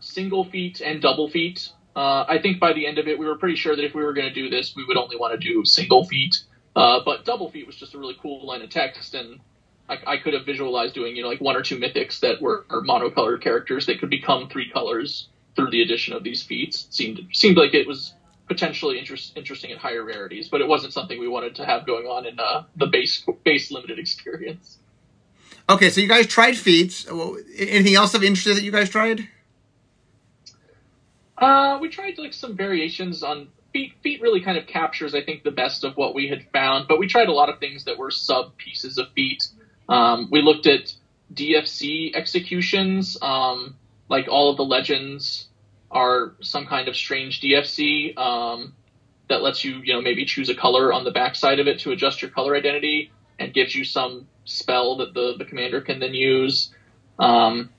single 0.00 0.44
feat 0.44 0.80
and 0.80 1.02
double 1.02 1.28
feat. 1.28 1.68
Uh, 1.94 2.24
I 2.28 2.38
think 2.38 2.60
by 2.60 2.72
the 2.72 2.86
end 2.86 2.98
of 2.98 3.08
it, 3.08 3.18
we 3.18 3.26
were 3.26 3.36
pretty 3.36 3.56
sure 3.56 3.74
that 3.74 3.84
if 3.84 3.94
we 3.94 4.02
were 4.02 4.12
going 4.12 4.28
to 4.28 4.34
do 4.34 4.48
this, 4.48 4.74
we 4.76 4.84
would 4.84 4.96
only 4.96 5.16
want 5.16 5.38
to 5.38 5.38
do 5.38 5.64
single 5.64 6.04
feat. 6.04 6.36
Uh, 6.74 7.00
but 7.04 7.24
double 7.24 7.50
feat 7.50 7.66
was 7.66 7.76
just 7.76 7.94
a 7.94 7.98
really 7.98 8.16
cool 8.20 8.46
line 8.46 8.62
of 8.62 8.70
text, 8.70 9.14
and 9.14 9.40
I, 9.88 9.98
I 10.06 10.16
could 10.18 10.34
have 10.34 10.44
visualized 10.44 10.94
doing, 10.94 11.16
you 11.16 11.22
know, 11.22 11.28
like 11.28 11.40
one 11.40 11.56
or 11.56 11.62
two 11.62 11.78
mythics 11.78 12.20
that 12.20 12.40
were 12.40 12.66
are 12.70 12.82
monocolored 12.82 13.40
characters 13.40 13.86
that 13.86 13.98
could 13.98 14.10
become 14.10 14.48
three 14.48 14.70
colors 14.70 15.28
through 15.56 15.70
the 15.70 15.82
addition 15.82 16.14
of 16.14 16.22
these 16.22 16.42
feats. 16.42 16.86
seemed 16.90 17.26
seemed 17.32 17.56
like 17.56 17.74
it 17.74 17.86
was 17.86 18.14
potentially 18.46 18.98
interest, 18.98 19.32
interesting 19.36 19.72
at 19.72 19.78
higher 19.78 20.04
rarities, 20.04 20.48
but 20.48 20.60
it 20.60 20.68
wasn't 20.68 20.92
something 20.92 21.18
we 21.18 21.26
wanted 21.28 21.56
to 21.56 21.66
have 21.66 21.84
going 21.86 22.06
on 22.06 22.26
in 22.26 22.38
uh, 22.38 22.62
the 22.76 22.86
base 22.86 23.26
base 23.44 23.70
limited 23.70 23.98
experience. 23.98 24.78
Okay, 25.68 25.90
so 25.90 26.00
you 26.00 26.08
guys 26.08 26.26
tried 26.26 26.56
feats. 26.56 27.10
Well, 27.10 27.38
anything 27.56 27.96
else 27.96 28.14
of 28.14 28.22
interest 28.22 28.56
that 28.56 28.62
you 28.62 28.70
guys 28.70 28.88
tried? 28.88 29.28
Uh, 31.36 31.78
we 31.80 31.88
tried 31.88 32.18
like 32.18 32.32
some 32.32 32.56
variations 32.56 33.22
on 33.22 33.48
feat. 33.72 33.94
Feat 34.02 34.22
really 34.22 34.40
kind 34.40 34.56
of 34.56 34.66
captures, 34.66 35.14
I 35.14 35.22
think, 35.22 35.42
the 35.42 35.50
best 35.50 35.82
of 35.82 35.96
what 35.96 36.14
we 36.14 36.28
had 36.28 36.46
found. 36.52 36.86
But 36.86 37.00
we 37.00 37.08
tried 37.08 37.28
a 37.28 37.32
lot 37.32 37.48
of 37.48 37.58
things 37.58 37.84
that 37.84 37.98
were 37.98 38.12
sub 38.12 38.56
pieces 38.56 38.96
of 38.96 39.10
feat. 39.12 39.48
Um, 39.88 40.28
we 40.30 40.40
looked 40.40 40.66
at 40.68 40.94
DFC 41.34 42.14
executions. 42.14 43.18
Um, 43.20 43.74
like 44.08 44.28
all 44.28 44.50
of 44.50 44.56
the 44.56 44.64
legends 44.64 45.48
are 45.90 46.34
some 46.40 46.66
kind 46.66 46.88
of 46.88 46.96
strange 46.96 47.40
DFC 47.40 48.16
um, 48.18 48.74
that 49.28 49.42
lets 49.42 49.64
you, 49.64 49.80
you 49.82 49.92
know, 49.92 50.00
maybe 50.00 50.24
choose 50.24 50.48
a 50.48 50.54
color 50.54 50.92
on 50.92 51.04
the 51.04 51.10
backside 51.10 51.58
of 51.58 51.66
it 51.66 51.80
to 51.80 51.92
adjust 51.92 52.22
your 52.22 52.30
color 52.30 52.56
identity 52.56 53.10
and 53.38 53.52
gives 53.52 53.74
you 53.74 53.84
some 53.84 54.26
spell 54.44 54.96
that 54.98 55.14
the, 55.14 55.34
the 55.38 55.44
commander 55.44 55.80
can 55.80 55.98
then 55.98 56.14
use. 56.14 56.72
Um, 57.18 57.70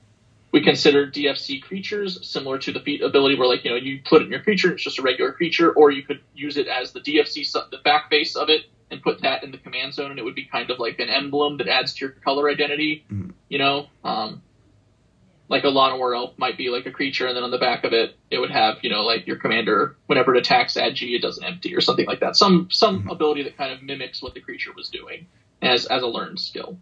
we 0.52 0.62
consider 0.62 1.06
DFC 1.06 1.62
creatures 1.62 2.26
similar 2.26 2.58
to 2.58 2.72
the 2.72 2.80
feat 2.80 3.02
ability, 3.02 3.38
where 3.38 3.46
like 3.46 3.64
you 3.64 3.70
know 3.70 3.76
you 3.76 4.00
put 4.04 4.22
it 4.22 4.26
in 4.26 4.30
your 4.30 4.42
creature, 4.42 4.72
it's 4.72 4.82
just 4.82 4.98
a 4.98 5.02
regular 5.02 5.32
creature, 5.32 5.70
or 5.72 5.90
you 5.90 6.02
could 6.02 6.20
use 6.34 6.56
it 6.56 6.66
as 6.68 6.92
the 6.92 7.00
DFC 7.00 7.50
the 7.70 7.78
back 7.84 8.08
face 8.08 8.34
of 8.34 8.48
it 8.48 8.62
and 8.90 9.02
put 9.02 9.20
that 9.20 9.44
in 9.44 9.50
the 9.50 9.58
command 9.58 9.92
zone, 9.92 10.10
and 10.10 10.18
it 10.18 10.22
would 10.22 10.34
be 10.34 10.46
kind 10.46 10.70
of 10.70 10.78
like 10.78 10.98
an 10.98 11.10
emblem 11.10 11.58
that 11.58 11.68
adds 11.68 11.92
to 11.94 12.06
your 12.06 12.14
color 12.24 12.48
identity. 12.48 13.04
Mhm. 13.12 13.32
You 13.50 13.58
know, 13.58 13.88
um, 14.04 14.42
like 15.48 15.64
a 15.64 15.68
Llanowar 15.68 16.14
elf 16.14 16.34
might 16.38 16.58
be 16.58 16.68
like 16.68 16.86
a 16.86 16.90
creature, 16.90 17.26
and 17.26 17.36
then 17.36 17.42
on 17.42 17.50
the 17.50 17.58
back 17.58 17.84
of 17.84 17.92
it, 17.92 18.16
it 18.30 18.38
would 18.38 18.50
have 18.50 18.78
you 18.82 18.90
know 18.90 19.04
like 19.04 19.26
your 19.26 19.36
commander 19.36 19.96
whenever 20.06 20.34
it 20.34 20.38
attacks 20.38 20.76
add 20.76 20.94
G, 20.94 21.14
it 21.14 21.22
doesn't 21.22 21.42
empty 21.44 21.74
or 21.74 21.80
something 21.80 22.06
like 22.06 22.20
that. 22.20 22.36
Some 22.36 22.68
some 22.70 23.04
Mhm. 23.04 23.12
ability 23.12 23.42
that 23.44 23.56
kind 23.56 23.72
of 23.72 23.82
mimics 23.82 24.22
what 24.22 24.34
the 24.34 24.40
creature 24.40 24.72
was 24.72 24.88
doing 24.88 25.26
as 25.62 25.86
as 25.86 26.02
a 26.02 26.06
learned 26.06 26.40
skill. 26.40 26.78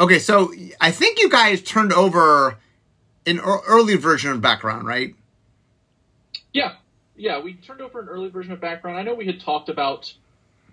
Okay, 0.00 0.20
so 0.20 0.52
I 0.80 0.92
think 0.92 1.18
you 1.18 1.28
guys 1.28 1.60
turned 1.60 1.92
over 1.92 2.58
an 3.26 3.40
early 3.40 3.96
version 3.96 4.30
of 4.30 4.40
background, 4.40 4.86
right? 4.86 5.14
Yeah, 6.52 6.76
yeah, 7.16 7.40
we 7.40 7.54
turned 7.54 7.80
over 7.80 8.00
an 8.00 8.08
early 8.08 8.30
version 8.30 8.52
of 8.52 8.60
background. 8.60 8.96
I 8.96 9.02
know 9.02 9.14
we 9.14 9.26
had 9.26 9.40
talked 9.40 9.68
about 9.68 10.12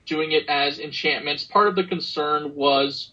doing 0.06 0.32
it 0.32 0.48
as 0.48 0.78
enchantments. 0.80 1.44
Part 1.44 1.68
of 1.68 1.76
the 1.76 1.84
concern 1.84 2.54
was 2.56 3.12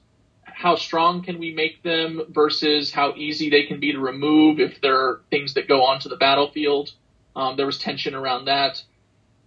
how 0.55 0.77
strong 0.77 1.23
can 1.23 1.39
we 1.39 1.53
make 1.53 1.83
them 1.83 2.23
versus 2.29 2.93
how 2.93 3.15
easy 3.17 3.51
they 3.51 3.65
can 3.65 3.81
be 3.81 3.93
to 3.93 3.99
remove 3.99 4.61
if 4.61 4.81
there 4.81 4.97
are 4.97 5.21
things 5.31 5.55
that 5.55 5.69
go 5.69 5.85
onto 5.85 6.09
the 6.09 6.17
battlefield. 6.17 6.93
Um, 7.35 7.57
there 7.57 7.67
was 7.67 7.79
tension 7.79 8.15
around 8.15 8.47
that. 8.47 8.83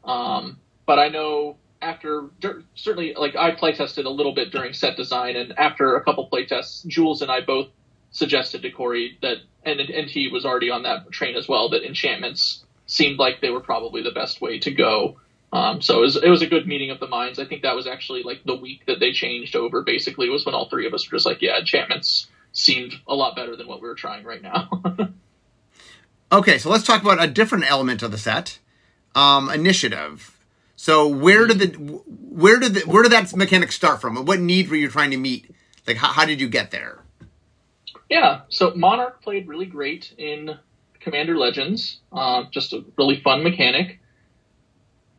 Um, 0.03 0.59
but 0.85 0.99
I 0.99 1.09
know 1.09 1.57
after 1.81 2.29
certainly 2.75 3.13
like 3.15 3.35
I 3.35 3.51
play 3.51 3.73
tested 3.73 4.05
a 4.05 4.09
little 4.09 4.33
bit 4.33 4.51
during 4.51 4.73
set 4.73 4.97
design, 4.97 5.35
and 5.35 5.57
after 5.57 5.95
a 5.95 6.03
couple 6.03 6.25
play 6.27 6.45
tests, 6.45 6.83
Jules 6.83 7.21
and 7.21 7.31
I 7.31 7.41
both 7.41 7.69
suggested 8.11 8.61
to 8.61 8.71
Corey 8.71 9.17
that, 9.21 9.37
and 9.63 9.79
and 9.79 10.09
he 10.09 10.27
was 10.27 10.45
already 10.45 10.69
on 10.69 10.83
that 10.83 11.11
train 11.11 11.35
as 11.35 11.47
well, 11.47 11.69
that 11.69 11.83
enchantments 11.85 12.63
seemed 12.87 13.19
like 13.19 13.41
they 13.41 13.49
were 13.49 13.59
probably 13.59 14.01
the 14.01 14.11
best 14.11 14.41
way 14.41 14.59
to 14.59 14.71
go. 14.71 15.17
Um, 15.55 15.81
so 15.81 15.99
it 15.99 16.01
was, 16.01 16.15
it 16.17 16.29
was 16.29 16.41
a 16.41 16.47
good 16.47 16.67
meeting 16.67 16.91
of 16.91 16.99
the 16.99 17.07
minds. 17.07 17.39
I 17.39 17.45
think 17.45 17.61
that 17.61 17.75
was 17.75 17.87
actually 17.87 18.23
like 18.23 18.43
the 18.43 18.55
week 18.55 18.85
that 18.87 18.99
they 18.99 19.13
changed 19.13 19.55
over. 19.55 19.83
Basically, 19.83 20.29
was 20.29 20.45
when 20.45 20.53
all 20.53 20.67
three 20.67 20.85
of 20.85 20.93
us 20.93 21.09
were 21.09 21.15
just 21.15 21.25
like, 21.25 21.41
yeah, 21.41 21.57
enchantments 21.57 22.27
seemed 22.51 22.93
a 23.07 23.15
lot 23.15 23.35
better 23.35 23.55
than 23.55 23.67
what 23.67 23.81
we 23.81 23.87
were 23.87 23.95
trying 23.95 24.25
right 24.25 24.41
now. 24.41 24.69
Okay, 26.31 26.57
so 26.57 26.71
let's 26.71 26.83
talk 26.83 27.03
about 27.03 27.23
a 27.23 27.27
different 27.27 27.69
element 27.69 28.01
of 28.01 28.11
the 28.11 28.17
set, 28.17 28.57
um, 29.13 29.47
initiative. 29.49 30.37
So 30.75 31.07
where 31.07 31.45
did 31.45 31.59
the 31.59 31.67
where 31.67 32.59
did 32.59 32.73
the, 32.73 32.79
where 32.81 33.03
did 33.03 33.11
that 33.11 33.33
mechanic 33.35 33.71
start 33.71 34.01
from? 34.01 34.25
What 34.25 34.39
need 34.39 34.69
were 34.69 34.75
you 34.75 34.89
trying 34.89 35.11
to 35.11 35.17
meet? 35.17 35.53
Like 35.87 35.97
how, 35.97 36.11
how 36.11 36.25
did 36.25 36.41
you 36.41 36.49
get 36.49 36.71
there? 36.71 36.99
Yeah, 38.09 38.41
so 38.49 38.73
Monarch 38.75 39.21
played 39.21 39.47
really 39.47 39.67
great 39.67 40.13
in 40.17 40.57
Commander 40.99 41.37
Legends. 41.37 41.99
Uh, 42.11 42.45
just 42.51 42.73
a 42.73 42.83
really 42.97 43.21
fun 43.21 43.43
mechanic. 43.43 43.99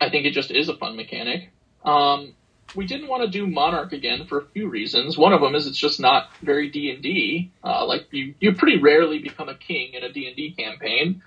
I 0.00 0.10
think 0.10 0.26
it 0.26 0.32
just 0.32 0.50
is 0.50 0.68
a 0.68 0.76
fun 0.76 0.96
mechanic. 0.96 1.50
Um, 1.84 2.34
we 2.74 2.86
didn't 2.86 3.08
want 3.08 3.22
to 3.22 3.28
do 3.28 3.46
Monarch 3.46 3.92
again 3.92 4.26
for 4.26 4.38
a 4.38 4.44
few 4.46 4.68
reasons. 4.68 5.16
One 5.16 5.32
of 5.32 5.40
them 5.40 5.54
is 5.54 5.66
it's 5.66 5.78
just 5.78 6.00
not 6.00 6.30
very 6.42 6.68
D 6.68 6.90
and 6.90 7.02
D. 7.02 7.52
Like 7.62 8.06
you, 8.10 8.34
you 8.40 8.54
pretty 8.54 8.78
rarely 8.78 9.20
become 9.20 9.48
a 9.48 9.54
king 9.54 9.94
in 9.94 10.02
a 10.02 10.12
D 10.12 10.26
and 10.26 10.36
D 10.36 10.52
campaign. 10.52 11.22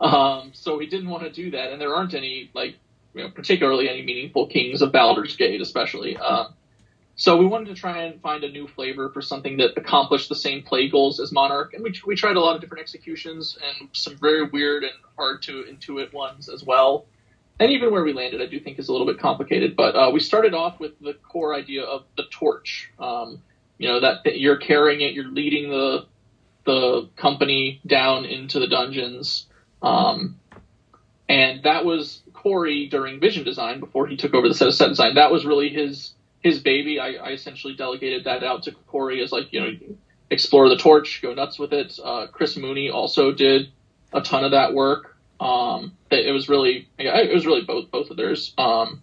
Um, 0.00 0.50
so 0.54 0.76
we 0.76 0.86
didn't 0.86 1.08
want 1.08 1.24
to 1.24 1.30
do 1.30 1.50
that, 1.52 1.72
and 1.72 1.80
there 1.80 1.94
aren't 1.94 2.14
any 2.14 2.50
like 2.54 2.76
you 3.14 3.22
know, 3.22 3.30
particularly 3.30 3.88
any 3.88 4.02
meaningful 4.02 4.46
kings 4.46 4.82
of 4.82 4.92
Baldur's 4.92 5.36
Gate, 5.36 5.60
especially. 5.60 6.16
Um, 6.16 6.54
so 7.16 7.36
we 7.36 7.46
wanted 7.46 7.68
to 7.68 7.74
try 7.74 8.02
and 8.02 8.20
find 8.20 8.42
a 8.42 8.50
new 8.50 8.66
flavor 8.66 9.08
for 9.08 9.22
something 9.22 9.56
that 9.58 9.76
accomplished 9.76 10.28
the 10.28 10.34
same 10.34 10.62
play 10.62 10.88
goals 10.88 11.20
as 11.20 11.30
Monarch, 11.30 11.74
and 11.74 11.82
we, 11.82 11.94
we 12.06 12.16
tried 12.16 12.36
a 12.36 12.40
lot 12.40 12.56
of 12.56 12.60
different 12.60 12.82
executions 12.82 13.56
and 13.62 13.88
some 13.92 14.16
very 14.16 14.42
weird 14.42 14.82
and 14.82 14.92
hard 15.16 15.42
to 15.42 15.64
intuit 15.64 16.12
ones 16.12 16.48
as 16.48 16.64
well. 16.64 17.06
And 17.60 17.70
even 17.70 17.92
where 17.92 18.02
we 18.02 18.12
landed, 18.12 18.42
I 18.42 18.46
do 18.46 18.58
think 18.58 18.78
is 18.78 18.88
a 18.88 18.92
little 18.92 19.06
bit 19.06 19.18
complicated. 19.18 19.76
But 19.76 19.94
uh, 19.94 20.10
we 20.12 20.20
started 20.20 20.54
off 20.54 20.80
with 20.80 20.98
the 21.00 21.14
core 21.14 21.54
idea 21.54 21.84
of 21.84 22.04
the 22.16 22.24
torch. 22.30 22.90
Um, 22.98 23.42
you 23.78 23.88
know 23.88 24.00
that, 24.00 24.24
that 24.24 24.38
you're 24.38 24.56
carrying 24.56 25.00
it, 25.00 25.14
you're 25.14 25.28
leading 25.28 25.70
the 25.70 26.06
the 26.64 27.08
company 27.16 27.80
down 27.86 28.24
into 28.24 28.58
the 28.58 28.66
dungeons, 28.66 29.46
um, 29.82 30.38
and 31.28 31.62
that 31.64 31.84
was 31.84 32.22
Corey 32.32 32.88
during 32.88 33.20
Vision 33.20 33.44
Design 33.44 33.80
before 33.80 34.06
he 34.06 34.16
took 34.16 34.34
over 34.34 34.48
the 34.48 34.54
set 34.54 34.68
of 34.68 34.74
set 34.74 34.88
design. 34.88 35.14
That 35.14 35.30
was 35.30 35.44
really 35.44 35.68
his 35.70 36.12
his 36.40 36.60
baby. 36.60 37.00
I, 37.00 37.14
I 37.14 37.30
essentially 37.30 37.74
delegated 37.74 38.24
that 38.24 38.44
out 38.44 38.64
to 38.64 38.72
Corey 38.72 39.22
as 39.22 39.32
like 39.32 39.52
you 39.52 39.60
know 39.60 39.70
explore 40.30 40.68
the 40.68 40.76
torch, 40.76 41.20
go 41.22 41.34
nuts 41.34 41.58
with 41.58 41.72
it. 41.72 41.98
Uh, 42.02 42.26
Chris 42.26 42.56
Mooney 42.56 42.90
also 42.90 43.32
did 43.32 43.68
a 44.12 44.20
ton 44.20 44.44
of 44.44 44.52
that 44.52 44.74
work. 44.74 45.13
Um, 45.40 45.96
it, 46.10 46.26
it 46.26 46.32
was 46.32 46.48
really 46.48 46.88
it 46.98 47.32
was 47.32 47.46
really 47.46 47.62
both 47.62 47.90
both 47.90 48.10
of 48.10 48.16
theirs. 48.16 48.54
Um, 48.56 49.02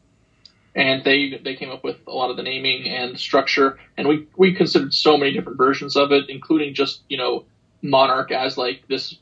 and 0.76 1.04
they 1.04 1.40
they 1.44 1.56
came 1.56 1.70
up 1.70 1.84
with 1.84 1.98
a 2.08 2.12
lot 2.12 2.30
of 2.30 2.38
the 2.38 2.44
naming 2.44 2.88
and 2.88 3.20
structure, 3.20 3.78
and 3.98 4.08
we 4.08 4.28
we 4.38 4.54
considered 4.54 4.94
so 4.94 5.18
many 5.18 5.34
different 5.34 5.58
versions 5.58 5.96
of 5.96 6.12
it, 6.12 6.30
including 6.30 6.74
just 6.74 7.02
you 7.10 7.18
know 7.18 7.46
Monarch 7.82 8.32
as 8.32 8.58
like 8.58 8.88
this 8.88 9.16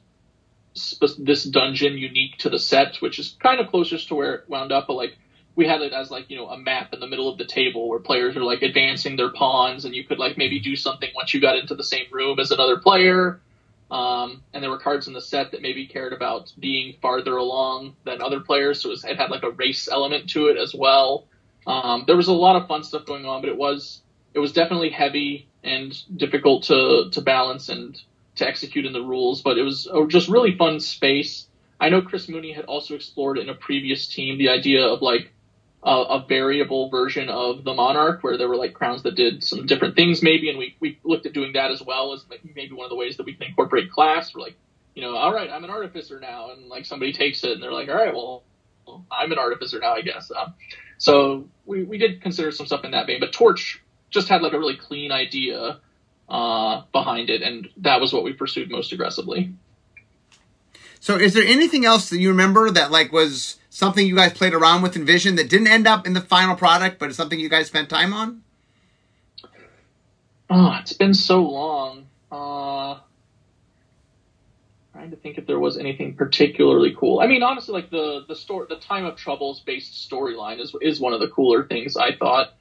this 1.17 1.43
dungeon 1.43 1.98
unique 1.98 2.38
to 2.38 2.50
the 2.50 2.60
set, 2.60 2.98
which 2.98 3.17
is 3.17 3.36
kind 3.41 3.60
of 3.60 3.67
closest 3.67 4.08
to 4.10 4.15
where 4.15 4.36
it 4.36 4.50
wound 4.50 4.72
up, 4.72 4.88
but 4.88 4.93
like 4.93 5.17
we 5.56 5.67
had 5.67 5.82
it 5.82 5.91
as 5.91 6.12
like 6.12 6.30
you 6.30 6.38
know 6.38 6.48
a 6.48 6.58
map 6.58 6.93
in 6.93 7.00
the 7.00 7.08
middle 7.08 7.28
of 7.28 7.38
the 7.38 7.45
table 7.45 7.89
where 7.89 8.00
players 8.00 8.38
are 8.38 8.43
like 8.43 8.62
advancing 8.62 9.15
their 9.15 9.32
pawns 9.32 9.86
and 9.86 9.95
you 9.95 10.04
could 10.04 10.19
like 10.19 10.38
maybe 10.38 10.60
do 10.60 10.76
something 10.76 11.10
once 11.15 11.34
you 11.34 11.41
got 11.41 11.58
into 11.58 11.76
the 11.76 11.84
same 11.84 12.06
room 12.12 12.39
as 12.39 12.52
another 12.52 12.78
player 12.78 13.41
um, 13.91 14.43
and 14.54 14.62
there 14.62 14.69
were 14.69 14.80
cards 14.80 15.08
in 15.08 15.13
the 15.13 15.21
set 15.21 15.52
that 15.52 15.62
maybe 15.62 15.88
cared 15.88 16.13
about 16.13 16.52
being 16.60 16.95
farther 17.02 17.38
along 17.38 17.95
than 18.06 18.21
other 18.21 18.39
players 18.39 18.82
so 18.82 18.89
it, 18.89 18.91
was, 18.91 19.04
it 19.04 19.17
had 19.17 19.32
like 19.32 19.43
a 19.43 19.52
race 19.52 19.88
element 19.91 20.30
to 20.30 20.47
it 20.47 20.58
as 20.58 20.73
well. 20.73 21.25
Um, 21.65 22.04
there 22.08 22.17
was 22.17 22.28
a 22.28 22.34
lot 22.34 22.56
of 22.56 22.67
fun 22.67 22.84
stuff 22.84 23.06
going 23.06 23.25
on 23.25 23.41
but 23.41 23.49
it 23.49 23.58
was 23.58 24.02
it 24.34 24.39
was 24.39 24.54
definitely 24.54 24.89
heavy 24.89 25.47
and 25.63 25.95
difficult 26.17 26.63
to 26.63 27.10
to 27.12 27.21
balance 27.21 27.69
and 27.69 27.99
to 28.36 28.47
execute 28.47 28.86
in 28.86 28.93
the 28.93 29.02
rules 29.02 29.41
but 29.41 29.58
it 29.58 29.63
was 29.63 29.88
a 29.88 30.06
just 30.08 30.30
really 30.30 30.58
fun 30.58 30.80
space. 30.80 31.47
I 31.80 31.89
know 31.89 32.02
Chris 32.02 32.28
Mooney 32.28 32.52
had 32.52 32.65
also 32.65 32.95
explored 32.95 33.38
in 33.38 33.49
a 33.49 33.54
previous 33.54 34.08
team 34.08 34.38
the 34.38 34.49
idea 34.49 34.86
of 34.86 35.02
like 35.02 35.32
a, 35.84 35.92
a, 35.92 36.26
variable 36.28 36.89
version 36.89 37.30
of 37.30 37.63
the 37.63 37.74
Monarch 37.74 38.22
where 38.22 38.38
there 38.38 38.50
were 38.50 38.58
like 38.58 38.74
crowns 38.74 39.04
that 39.04 39.15
did 39.15 39.44
some 39.44 39.65
different 39.65 39.96
things 39.96 40.22
maybe, 40.22 40.50
and 40.50 40.58
we, 40.58 40.76
we 40.80 41.00
looked 41.04 41.26
at 41.26 41.34
doing 41.34 41.54
that 41.54 41.72
as 41.72 41.82
well 41.82 42.13
as 42.13 42.26
like 42.30 42.42
maybe 42.56 42.74
one 42.74 42.86
of 42.86 42.89
the 42.89 42.96
ways 42.96 43.18
that 43.18 43.26
we 43.26 43.34
can 43.34 43.48
incorporate 43.48 43.92
class. 43.92 44.34
We're 44.34 44.42
like, 44.42 44.58
you 44.94 45.02
know, 45.02 45.15
all 45.15 45.34
right, 45.34 45.50
I'm 45.50 45.63
an 45.63 45.70
artificer 45.70 46.20
now, 46.20 46.52
and 46.52 46.68
like 46.68 46.86
somebody 46.86 47.13
takes 47.13 47.44
it 47.44 47.52
and 47.52 47.63
they're 47.63 47.72
like, 47.72 47.88
all 47.88 47.96
right, 47.96 48.13
well, 48.13 48.44
I'm 49.12 49.32
an 49.32 49.38
artificer 49.38 49.80
now, 49.80 49.94
I 49.94 50.02
guess. 50.02 50.32
Um, 50.36 50.54
so 50.98 51.48
we, 51.65 51.84
we 51.84 51.98
did 51.98 52.22
consider 52.22 52.52
some 52.52 52.65
stuff 52.65 52.84
in 52.84 52.92
that 52.92 53.08
vein, 53.08 53.20
but 53.20 53.32
Torch 53.32 53.82
just 54.10 54.28
had 54.28 54.42
like 54.42 54.54
a 54.54 54.60
really 54.60 54.76
clean 54.76 55.12
idea 55.12 55.80
uh, 56.28 56.82
behind 56.92 57.30
it, 57.30 57.42
and 57.42 57.70
that 57.78 58.02
was 58.02 58.12
what 58.12 58.24
we 58.24 58.34
pursued 58.34 58.70
most 58.70 58.92
aggressively. 58.92 59.54
So, 61.00 61.16
is 61.16 61.34
there 61.34 61.46
anything 61.46 61.86
else 61.86 62.10
that 62.10 62.20
you 62.20 62.30
remember 62.30 62.70
that 62.72 62.92
like 62.92 63.12
was 63.12 63.58
something 63.70 64.06
you 64.06 64.16
guys 64.16 64.34
played 64.34 64.54
around 64.54 64.82
with 64.82 64.96
in 64.96 65.06
Vision 65.06 65.36
that 65.36 65.50
didn't 65.50 65.68
end 65.68 65.88
up 65.88 66.06
in 66.06 66.14
the 66.14 66.22
final 66.22 66.56
product, 66.56 67.00
but 67.00 67.10
it's 67.10 67.18
something 67.18 67.40
you 67.40 67.50
guys 67.50 67.68
spent 67.68 67.90
time 67.90 68.14
on? 68.14 68.44
Oh, 70.50 70.78
it's 70.82 70.94
been 70.94 71.14
so 71.14 71.44
long. 71.44 72.08
Uh, 72.32 73.00
trying 74.94 75.12
to 75.12 75.18
think 75.18 75.38
if 75.38 75.48
there 75.48 75.60
was 75.60 75.78
anything 75.78 76.16
particularly 76.16 76.96
cool. 76.98 77.20
I 77.22 77.28
mean, 77.28 77.44
honestly, 77.44 77.74
like 77.74 77.90
the 77.90 78.26
the 78.28 78.36
story, 78.36 78.68
the 78.70 78.78
Time 78.78 79.06
of 79.06 79.16
Troubles 79.16 79.62
based 79.62 80.10
storyline 80.10 80.60
is 80.60 80.76
is 80.82 81.00
one 81.00 81.14
of 81.14 81.20
the 81.20 81.30
cooler 81.30 81.66
things 81.66 81.96
I 81.96 82.16
thought. 82.16 82.54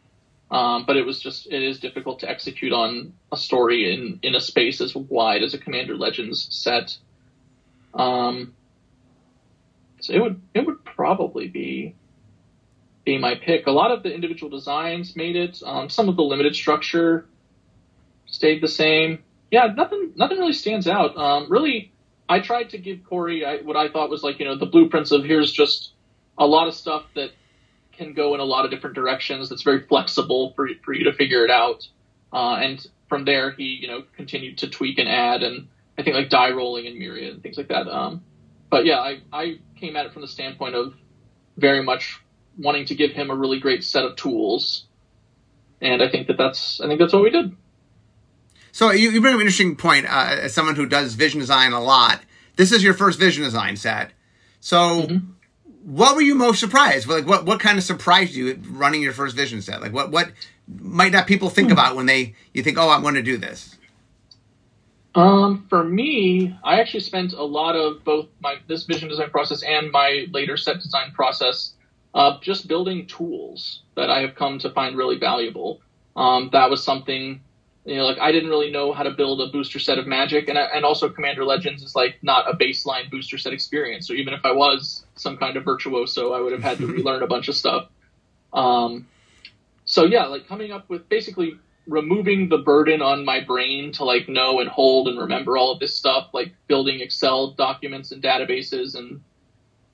Um, 0.51 0.85
but 0.87 0.96
it 0.96 1.05
was 1.05 1.20
just 1.20 1.46
it 1.46 1.62
is 1.62 1.81
difficult 1.81 2.20
to 2.20 2.31
execute 2.31 2.72
on 2.72 3.12
a 3.33 3.37
story 3.37 3.92
in 3.92 4.20
in 4.22 4.35
a 4.35 4.40
space 4.40 4.81
as 4.81 4.94
wide 4.94 5.42
as 5.42 5.55
a 5.55 5.59
Commander 5.59 5.96
Legends 5.96 6.46
set. 6.51 6.96
Um, 7.94 8.55
so 10.01 10.12
it 10.12 10.20
would 10.20 10.40
it 10.55 10.66
would 10.66 10.85
probably 10.85 11.48
be 11.48 11.94
be 13.05 13.18
my 13.18 13.35
pick. 13.35 13.66
A 13.66 13.70
lot 13.70 13.90
of 13.90 14.03
the 14.03 14.12
individual 14.12 14.51
designs 14.51 15.16
made 15.16 15.37
it. 15.37 15.62
Um, 15.64 15.88
some 15.88 16.09
of 16.09 16.16
the 16.16 16.22
limited 16.22 16.55
structure 16.55 17.27
stayed 18.27 18.62
the 18.62 18.68
same. 18.68 19.24
Yeah, 19.51 19.72
nothing 19.77 20.12
nothing 20.16 20.38
really 20.38 20.53
stands 20.53 20.87
out. 20.87 21.16
Um, 21.16 21.46
really, 21.48 21.92
I 22.29 22.40
tried 22.40 22.70
to 22.70 22.79
give 22.79 23.05
Corey 23.05 23.44
I, 23.44 23.59
what 23.59 23.77
I 23.77 23.88
thought 23.88 24.11
was 24.11 24.22
like 24.22 24.38
you 24.38 24.44
know 24.44 24.57
the 24.57 24.66
blueprints 24.66 25.11
of 25.11 25.24
here's 25.24 25.53
just 25.53 25.92
a 26.37 26.46
lot 26.46 26.68
of 26.68 26.74
stuff 26.74 27.05
that 27.14 27.31
can 27.92 28.12
go 28.12 28.35
in 28.35 28.40
a 28.40 28.44
lot 28.44 28.64
of 28.64 28.70
different 28.70 28.94
directions. 28.94 29.48
That's 29.48 29.62
very 29.62 29.81
flexible 29.87 30.53
for 30.55 30.68
for 30.85 30.92
you 30.92 31.05
to 31.05 31.12
figure 31.12 31.44
it 31.44 31.51
out. 31.51 31.88
Uh, 32.33 32.57
and 32.57 32.87
from 33.09 33.24
there, 33.24 33.53
he 33.53 33.79
you 33.81 33.88
know 33.88 34.05
continued 34.16 34.59
to 34.59 34.68
tweak 34.68 34.98
and 34.98 35.09
add 35.09 35.42
and 35.42 35.68
I 35.98 36.02
think 36.02 36.14
like 36.14 36.28
die 36.28 36.50
rolling 36.50 36.87
and 36.87 36.96
myriad 36.96 37.34
and 37.34 37.42
things 37.42 37.58
like 37.58 37.68
that. 37.68 37.88
Um, 37.88 38.22
but 38.70 38.87
yeah, 38.87 39.00
I, 39.00 39.20
I 39.32 39.58
came 39.76 39.96
at 39.96 40.06
it 40.06 40.12
from 40.12 40.22
the 40.22 40.28
standpoint 40.28 40.76
of 40.76 40.94
very 41.56 41.82
much 41.82 42.20
wanting 42.56 42.87
to 42.87 42.94
give 42.94 43.11
him 43.11 43.30
a 43.30 43.34
really 43.34 43.58
great 43.58 43.82
set 43.82 44.04
of 44.04 44.14
tools, 44.16 44.84
and 45.80 46.02
I 46.02 46.08
think 46.08 46.28
that 46.28 46.37
that's 46.37 46.80
I 46.80 46.87
think 46.87 47.00
that's 47.00 47.12
what 47.12 47.22
we 47.22 47.30
did. 47.30 47.56
So 48.70 48.92
you, 48.92 49.11
you 49.11 49.20
bring 49.20 49.34
up 49.34 49.40
an 49.40 49.46
interesting 49.46 49.74
point 49.74 50.06
uh, 50.06 50.37
as 50.40 50.54
someone 50.54 50.76
who 50.76 50.87
does 50.87 51.14
vision 51.14 51.40
design 51.40 51.72
a 51.72 51.80
lot. 51.80 52.20
This 52.56 52.70
is 52.70 52.82
your 52.84 52.94
first 52.94 53.18
vision 53.18 53.42
design 53.42 53.76
set. 53.76 54.12
So, 54.61 55.02
mm-hmm. 55.02 55.30
what 55.84 56.14
were 56.14 56.22
you 56.22 56.34
most 56.34 56.61
surprised? 56.61 57.08
Like, 57.08 57.26
what 57.26 57.44
what 57.44 57.58
kind 57.58 57.78
of 57.78 57.84
surprised 57.84 58.34
you 58.34 58.61
running 58.70 59.02
your 59.02 59.12
first 59.12 59.34
vision 59.34 59.62
set? 59.62 59.80
Like, 59.80 59.92
what 59.92 60.11
what 60.11 60.30
might 60.68 61.12
not 61.12 61.26
people 61.26 61.50
think 61.50 61.68
hmm. 61.68 61.72
about 61.72 61.96
when 61.96 62.06
they 62.06 62.34
you 62.52 62.62
think, 62.62 62.78
oh, 62.78 62.88
I 62.88 62.98
want 62.98 63.16
to 63.16 63.22
do 63.22 63.37
this? 63.37 63.77
Um, 65.18 65.66
for 65.68 65.83
me, 65.83 66.57
I 66.62 66.78
actually 66.78 67.00
spent 67.00 67.33
a 67.33 67.42
lot 67.42 67.74
of 67.74 68.04
both 68.04 68.28
my 68.38 68.59
this 68.68 68.85
vision 68.85 69.09
design 69.09 69.31
process 69.31 69.64
and 69.64 69.90
my 69.90 70.26
later 70.31 70.57
set 70.57 70.76
design 70.76 71.11
process 71.12 71.74
uh, 72.14 72.38
just 72.40 72.68
building 72.68 73.04
tools 73.09 73.83
that 73.96 74.11
I 74.11 74.20
have 74.20 74.37
come 74.37 74.61
to 74.61 74.70
find 74.70 74.96
really 74.96 75.18
valuable. 75.18 75.81
Um, 76.14 76.50
that 76.52 76.70
was 76.70 76.85
something, 76.85 77.40
you 77.85 77.96
know, 77.96 78.04
like 78.04 78.20
I 78.20 78.31
didn't 78.31 78.48
really 78.48 78.70
know 78.70 78.92
how 78.92 79.02
to 79.02 79.11
build 79.11 79.40
a 79.40 79.48
booster 79.50 79.81
set 79.81 79.98
of 79.98 80.07
Magic, 80.07 80.48
and 80.48 80.57
and 80.57 80.85
also 80.85 81.09
Commander 81.09 81.44
Legends 81.44 81.83
is 81.83 81.96
like 81.96 82.18
not 82.22 82.48
a 82.48 82.57
baseline 82.57 83.11
booster 83.11 83.38
set 83.38 83.52
experience. 83.52 84.07
So 84.07 84.12
even 84.12 84.35
if 84.35 84.44
I 84.44 84.52
was 84.52 85.04
some 85.16 85.37
kind 85.37 85.57
of 85.57 85.64
virtuoso, 85.64 86.33
I 86.33 86.40
would 86.40 86.52
have 86.52 86.62
had 86.62 86.78
to 86.78 86.87
relearn 86.96 87.24
a 87.24 87.26
bunch 87.26 87.48
of 87.48 87.57
stuff. 87.57 87.88
Um, 88.52 89.09
so 89.85 90.04
yeah, 90.04 90.26
like 90.26 90.46
coming 90.46 90.70
up 90.70 90.88
with 90.88 91.09
basically 91.09 91.59
removing 91.88 92.48
the 92.48 92.59
burden 92.59 93.01
on 93.03 93.24
my 93.24 93.40
brain 93.40 93.92
to 93.92 94.05
like 94.05 94.29
know 94.29 94.61
and 94.61 94.68
hold 94.68 95.09
and 95.09 95.18
remember 95.18 95.57
all 95.57 95.72
of 95.72 95.81
this 95.81 95.96
stuff, 95.96 96.29
like 96.33 96.53
building 96.68 97.01
Excel 97.01 97.53
documents 97.53 98.12
and 98.12 98.22
databases 98.22 98.94
and 98.94 99.22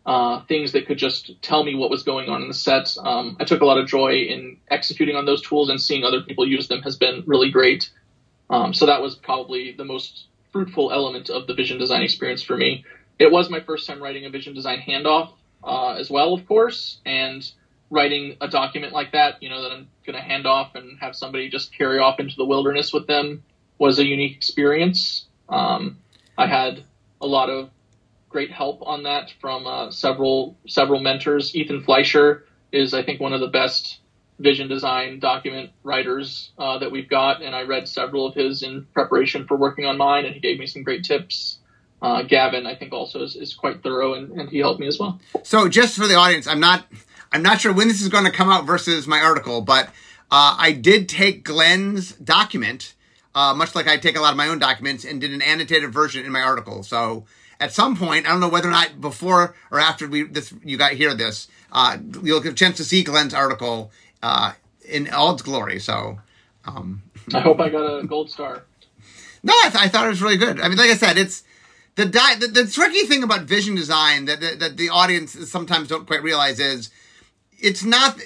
uh, 0.04 0.44
things 0.46 0.72
that 0.72 0.86
could 0.86 0.98
just 0.98 1.40
tell 1.40 1.64
me 1.64 1.74
what 1.74 1.88
was 1.88 2.02
going 2.02 2.28
on 2.28 2.42
in 2.42 2.48
the 2.48 2.54
set. 2.54 2.94
Um, 3.00 3.36
I 3.40 3.44
took 3.44 3.62
a 3.62 3.64
lot 3.64 3.78
of 3.78 3.86
joy 3.86 4.12
in 4.28 4.58
executing 4.70 5.16
on 5.16 5.24
those 5.24 5.40
tools 5.40 5.70
and 5.70 5.80
seeing 5.80 6.04
other 6.04 6.20
people 6.20 6.46
use 6.46 6.68
them 6.68 6.82
has 6.82 6.96
been 6.96 7.22
really 7.26 7.50
great. 7.50 7.90
Um, 8.50 8.74
so 8.74 8.86
that 8.86 9.00
was 9.00 9.14
probably 9.14 9.72
the 9.72 9.84
most 9.84 10.26
fruitful 10.52 10.92
element 10.92 11.30
of 11.30 11.46
the 11.46 11.54
vision 11.54 11.78
design 11.78 12.02
experience 12.02 12.42
for 12.42 12.56
me. 12.56 12.84
It 13.18 13.30
was 13.30 13.48
my 13.48 13.60
first 13.60 13.86
time 13.86 14.02
writing 14.02 14.26
a 14.26 14.30
vision 14.30 14.52
design 14.52 14.82
handoff 14.86 15.32
uh, 15.62 15.92
as 15.92 16.10
well, 16.10 16.34
of 16.34 16.46
course, 16.46 16.98
and 17.06 17.48
writing 17.94 18.36
a 18.40 18.48
document 18.48 18.92
like 18.92 19.12
that, 19.12 19.42
you 19.42 19.48
know, 19.48 19.62
that 19.62 19.70
I'm 19.70 19.88
going 20.04 20.16
to 20.16 20.22
hand 20.22 20.46
off 20.46 20.74
and 20.74 20.98
have 21.00 21.14
somebody 21.14 21.48
just 21.48 21.72
carry 21.72 22.00
off 22.00 22.18
into 22.18 22.34
the 22.36 22.44
wilderness 22.44 22.92
with 22.92 23.06
them 23.06 23.44
was 23.78 23.98
a 23.98 24.04
unique 24.04 24.36
experience. 24.36 25.26
Um, 25.48 25.98
I 26.36 26.46
had 26.46 26.84
a 27.20 27.26
lot 27.26 27.50
of 27.50 27.70
great 28.28 28.50
help 28.50 28.82
on 28.82 29.04
that 29.04 29.32
from 29.40 29.66
uh, 29.66 29.90
several 29.90 30.56
several 30.66 31.00
mentors. 31.00 31.54
Ethan 31.54 31.82
Fleischer 31.82 32.44
is, 32.72 32.92
I 32.92 33.04
think, 33.04 33.20
one 33.20 33.32
of 33.32 33.40
the 33.40 33.48
best 33.48 34.00
vision 34.40 34.68
design 34.68 35.20
document 35.20 35.70
writers 35.84 36.50
uh, 36.58 36.78
that 36.78 36.90
we've 36.90 37.08
got, 37.08 37.42
and 37.42 37.54
I 37.54 37.62
read 37.62 37.86
several 37.86 38.26
of 38.26 38.34
his 38.34 38.64
in 38.64 38.86
preparation 38.92 39.46
for 39.46 39.56
working 39.56 39.86
on 39.86 39.96
mine, 39.96 40.24
and 40.24 40.34
he 40.34 40.40
gave 40.40 40.58
me 40.58 40.66
some 40.66 40.82
great 40.82 41.04
tips. 41.04 41.58
Uh, 42.02 42.22
Gavin, 42.22 42.66
I 42.66 42.74
think, 42.74 42.92
also 42.92 43.22
is, 43.22 43.36
is 43.36 43.54
quite 43.54 43.82
thorough, 43.82 44.14
and, 44.14 44.32
and 44.32 44.50
he 44.50 44.58
helped 44.58 44.80
me 44.80 44.88
as 44.88 44.98
well. 44.98 45.20
So, 45.44 45.68
just 45.68 45.96
for 45.96 46.08
the 46.08 46.16
audience, 46.16 46.48
I'm 46.48 46.60
not 46.60 46.86
I'm 47.34 47.42
not 47.42 47.60
sure 47.60 47.72
when 47.72 47.88
this 47.88 48.00
is 48.00 48.08
going 48.08 48.24
to 48.26 48.30
come 48.30 48.48
out 48.48 48.64
versus 48.64 49.08
my 49.08 49.18
article, 49.18 49.60
but 49.60 49.88
uh, 50.30 50.56
I 50.56 50.70
did 50.70 51.08
take 51.08 51.42
Glenn's 51.42 52.12
document, 52.12 52.94
uh, 53.34 53.52
much 53.54 53.74
like 53.74 53.88
I 53.88 53.96
take 53.96 54.16
a 54.16 54.20
lot 54.20 54.30
of 54.30 54.36
my 54.36 54.46
own 54.46 54.60
documents, 54.60 55.04
and 55.04 55.20
did 55.20 55.32
an 55.32 55.42
annotated 55.42 55.92
version 55.92 56.24
in 56.24 56.30
my 56.30 56.40
article. 56.40 56.84
So 56.84 57.24
at 57.58 57.72
some 57.72 57.96
point, 57.96 58.26
I 58.26 58.30
don't 58.30 58.38
know 58.38 58.48
whether 58.48 58.68
or 58.68 58.70
not 58.70 59.00
before 59.00 59.56
or 59.72 59.80
after 59.80 60.06
we 60.06 60.22
this 60.22 60.54
you 60.62 60.76
got 60.76 60.92
hear 60.92 61.12
this, 61.12 61.48
uh, 61.72 61.98
you'll 62.22 62.40
get 62.40 62.52
a 62.52 62.54
chance 62.54 62.76
to 62.76 62.84
see 62.84 63.02
Glenn's 63.02 63.34
article 63.34 63.90
uh, 64.22 64.52
in 64.88 65.10
all 65.10 65.32
its 65.32 65.42
glory. 65.42 65.80
So 65.80 66.20
um, 66.64 67.02
I 67.34 67.40
hope 67.40 67.58
I 67.58 67.68
got 67.68 67.98
a 67.98 68.06
gold 68.06 68.30
star. 68.30 68.62
No, 69.46 69.52
I, 69.62 69.68
th- 69.68 69.84
I 69.84 69.88
thought 69.88 70.06
it 70.06 70.08
was 70.08 70.22
really 70.22 70.38
good. 70.38 70.58
I 70.58 70.68
mean, 70.68 70.78
like 70.78 70.88
I 70.88 70.96
said, 70.96 71.18
it's 71.18 71.42
the, 71.96 72.06
di- 72.06 72.36
the, 72.36 72.46
the 72.46 72.66
tricky 72.66 73.02
thing 73.02 73.22
about 73.22 73.42
vision 73.42 73.74
design 73.74 74.24
that, 74.24 74.40
that, 74.40 74.58
that 74.58 74.76
the 74.78 74.88
audience 74.88 75.32
sometimes 75.50 75.88
don't 75.88 76.06
quite 76.06 76.22
realize 76.22 76.58
is 76.58 76.88
it's 77.64 77.84
not 77.84 78.20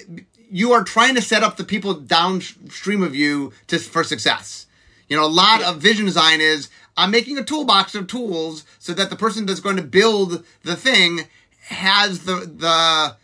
you 0.51 0.73
are 0.73 0.83
trying 0.83 1.15
to 1.15 1.21
set 1.21 1.43
up 1.43 1.57
the 1.57 1.63
people 1.63 1.93
downstream 1.93 3.01
of 3.01 3.15
you 3.15 3.53
to 3.67 3.79
for 3.79 4.03
success. 4.03 4.67
You 5.07 5.17
know, 5.17 5.25
a 5.25 5.27
lot 5.27 5.61
yeah. 5.61 5.71
of 5.71 5.77
vision 5.77 6.05
design 6.05 6.41
is 6.41 6.69
I'm 6.97 7.11
making 7.11 7.37
a 7.37 7.43
toolbox 7.43 7.95
of 7.95 8.07
tools 8.07 8.65
so 8.77 8.93
that 8.93 9.09
the 9.09 9.15
person 9.15 9.45
that's 9.45 9.59
going 9.59 9.77
to 9.77 9.83
build 9.83 10.43
the 10.63 10.75
thing 10.75 11.21
has 11.69 12.25
the 12.25 12.35
the 12.35 13.15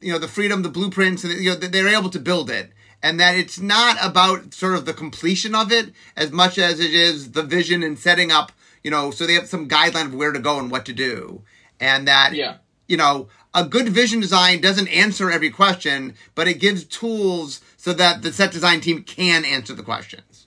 you 0.00 0.12
know 0.12 0.18
the 0.18 0.28
freedom, 0.28 0.62
the 0.62 0.68
blueprints, 0.68 1.24
and 1.24 1.32
you 1.40 1.50
know 1.50 1.56
they're 1.56 1.88
able 1.88 2.10
to 2.10 2.18
build 2.18 2.50
it, 2.50 2.70
and 3.02 3.20
that 3.20 3.36
it's 3.36 3.60
not 3.60 3.96
about 4.02 4.52
sort 4.54 4.74
of 4.74 4.84
the 4.84 4.94
completion 4.94 5.54
of 5.54 5.70
it 5.70 5.92
as 6.16 6.32
much 6.32 6.58
as 6.58 6.80
it 6.80 6.92
is 6.92 7.32
the 7.32 7.42
vision 7.42 7.82
and 7.82 7.98
setting 7.98 8.32
up. 8.32 8.52
You 8.82 8.90
know, 8.90 9.10
so 9.10 9.26
they 9.26 9.34
have 9.34 9.46
some 9.46 9.68
guideline 9.68 10.06
of 10.06 10.14
where 10.14 10.32
to 10.32 10.38
go 10.38 10.58
and 10.58 10.70
what 10.70 10.86
to 10.86 10.92
do, 10.92 11.42
and 11.78 12.08
that 12.08 12.34
yeah. 12.34 12.56
you 12.88 12.96
know 12.96 13.28
a 13.52 13.64
good 13.64 13.88
vision 13.88 14.20
design 14.20 14.60
doesn't 14.60 14.88
answer 14.88 15.30
every 15.30 15.50
question, 15.50 16.14
but 16.34 16.46
it 16.46 16.60
gives 16.60 16.84
tools 16.84 17.60
so 17.76 17.92
that 17.92 18.22
the 18.22 18.32
set 18.32 18.52
design 18.52 18.80
team 18.80 19.02
can 19.02 19.44
answer 19.44 19.74
the 19.74 19.82
questions. 19.82 20.46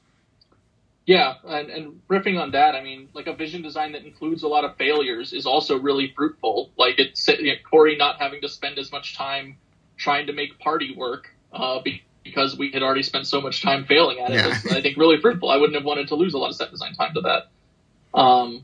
Yeah, 1.06 1.34
and, 1.44 1.70
and 1.70 2.02
riffing 2.08 2.40
on 2.40 2.52
that, 2.52 2.76
I 2.76 2.82
mean, 2.82 3.10
like 3.14 3.28
a 3.28 3.34
vision 3.34 3.62
design 3.62 3.92
that 3.92 4.06
includes 4.06 4.44
a 4.44 4.48
lot 4.48 4.64
of 4.64 4.78
failures 4.78 5.34
is 5.34 5.46
also 5.46 5.78
really 5.78 6.14
fruitful. 6.16 6.72
Like 6.78 6.98
it's 6.98 7.28
you 7.28 7.48
know, 7.48 7.54
Corey 7.70 7.98
not 7.98 8.20
having 8.20 8.40
to 8.42 8.48
spend 8.48 8.78
as 8.80 8.90
much 8.92 9.18
time 9.18 9.58
trying 9.98 10.28
to 10.28 10.34
make 10.34 10.58
party 10.60 10.96
work 10.96 11.30
uh, 11.52 11.82
because 12.24 12.58
we 12.58 12.72
had 12.72 12.84
already 12.84 13.04
spent 13.04 13.28
so 13.28 13.42
much 13.42 13.62
time 13.62 13.86
failing 13.86 14.20
at 14.20 14.32
it. 14.32 14.36
Yeah. 14.36 14.48
Was, 14.48 14.66
I 14.68 14.82
think 14.82 14.98
really 14.98 15.20
fruitful. 15.20 15.50
I 15.50 15.58
wouldn't 15.58 15.76
have 15.76 15.84
wanted 15.84 16.08
to 16.08 16.16
lose 16.16 16.36
a 16.36 16.38
lot 16.38 16.50
of 16.50 16.56
set 16.56 16.72
design 16.72 16.94
time 16.94 17.14
to 17.16 17.22
that. 17.22 18.18
Um, 18.18 18.64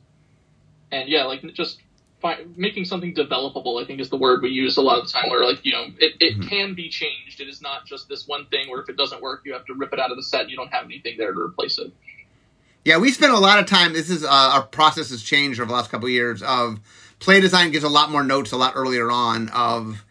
and 0.93 1.09
yeah, 1.09 1.25
like 1.25 1.41
just 1.53 1.81
making 2.55 2.85
something 2.85 3.13
developable, 3.13 3.81
I 3.81 3.85
think 3.85 3.99
is 3.99 4.09
the 4.09 4.17
word 4.17 4.41
we 4.41 4.49
use 4.49 4.77
a 4.77 4.81
lot 4.81 4.99
of 4.99 5.05
the 5.05 5.11
time 5.11 5.29
where 5.29 5.43
like, 5.45 5.65
you 5.65 5.71
know, 5.71 5.85
it, 5.99 6.13
it 6.19 6.37
mm-hmm. 6.37 6.49
can 6.49 6.75
be 6.75 6.89
changed. 6.89 7.39
It 7.39 7.47
is 7.47 7.61
not 7.61 7.85
just 7.85 8.09
this 8.09 8.27
one 8.27 8.45
thing 8.47 8.69
where 8.69 8.81
if 8.81 8.89
it 8.89 8.97
doesn't 8.97 9.21
work, 9.21 9.41
you 9.45 9.53
have 9.53 9.65
to 9.65 9.73
rip 9.73 9.93
it 9.93 9.99
out 9.99 10.11
of 10.11 10.17
the 10.17 10.23
set 10.23 10.41
and 10.41 10.49
you 10.49 10.57
don't 10.57 10.71
have 10.71 10.85
anything 10.85 11.17
there 11.17 11.31
to 11.31 11.39
replace 11.39 11.79
it. 11.79 11.91
Yeah, 12.85 12.97
we 12.97 13.11
spent 13.11 13.33
a 13.33 13.37
lot 13.37 13.59
of 13.59 13.65
time. 13.65 13.93
This 13.93 14.09
is 14.09 14.23
uh, 14.23 14.29
our 14.29 14.63
process 14.63 15.09
has 15.09 15.21
changed 15.21 15.59
over 15.59 15.67
the 15.67 15.73
last 15.73 15.91
couple 15.91 16.07
of 16.07 16.11
years 16.11 16.41
of 16.41 16.79
play 17.19 17.41
design 17.41 17.71
gives 17.71 17.83
a 17.83 17.89
lot 17.89 18.09
more 18.09 18.23
notes 18.23 18.51
a 18.51 18.57
lot 18.57 18.73
earlier 18.75 19.11
on 19.11 19.49
of, 19.49 20.03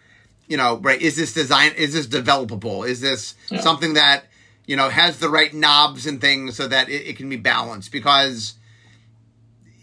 you 0.47 0.57
know, 0.57 0.77
right? 0.79 1.01
Is 1.01 1.17
this 1.17 1.33
design? 1.33 1.73
Is 1.77 1.95
this 1.95 2.07
developable? 2.07 2.87
Is 2.87 3.01
this 3.01 3.35
yeah. 3.51 3.61
something 3.61 3.95
that 3.95 4.25
you 4.67 4.77
know 4.77 4.91
has 4.91 5.19
the 5.19 5.29
right 5.29 5.53
knobs 5.53 6.07
and 6.07 6.21
things 6.21 6.57
so 6.57 6.69
that 6.69 6.89
it, 6.89 7.07
it 7.07 7.17
can 7.17 7.29
be 7.29 7.37
balanced? 7.37 7.91
Because 7.91 8.55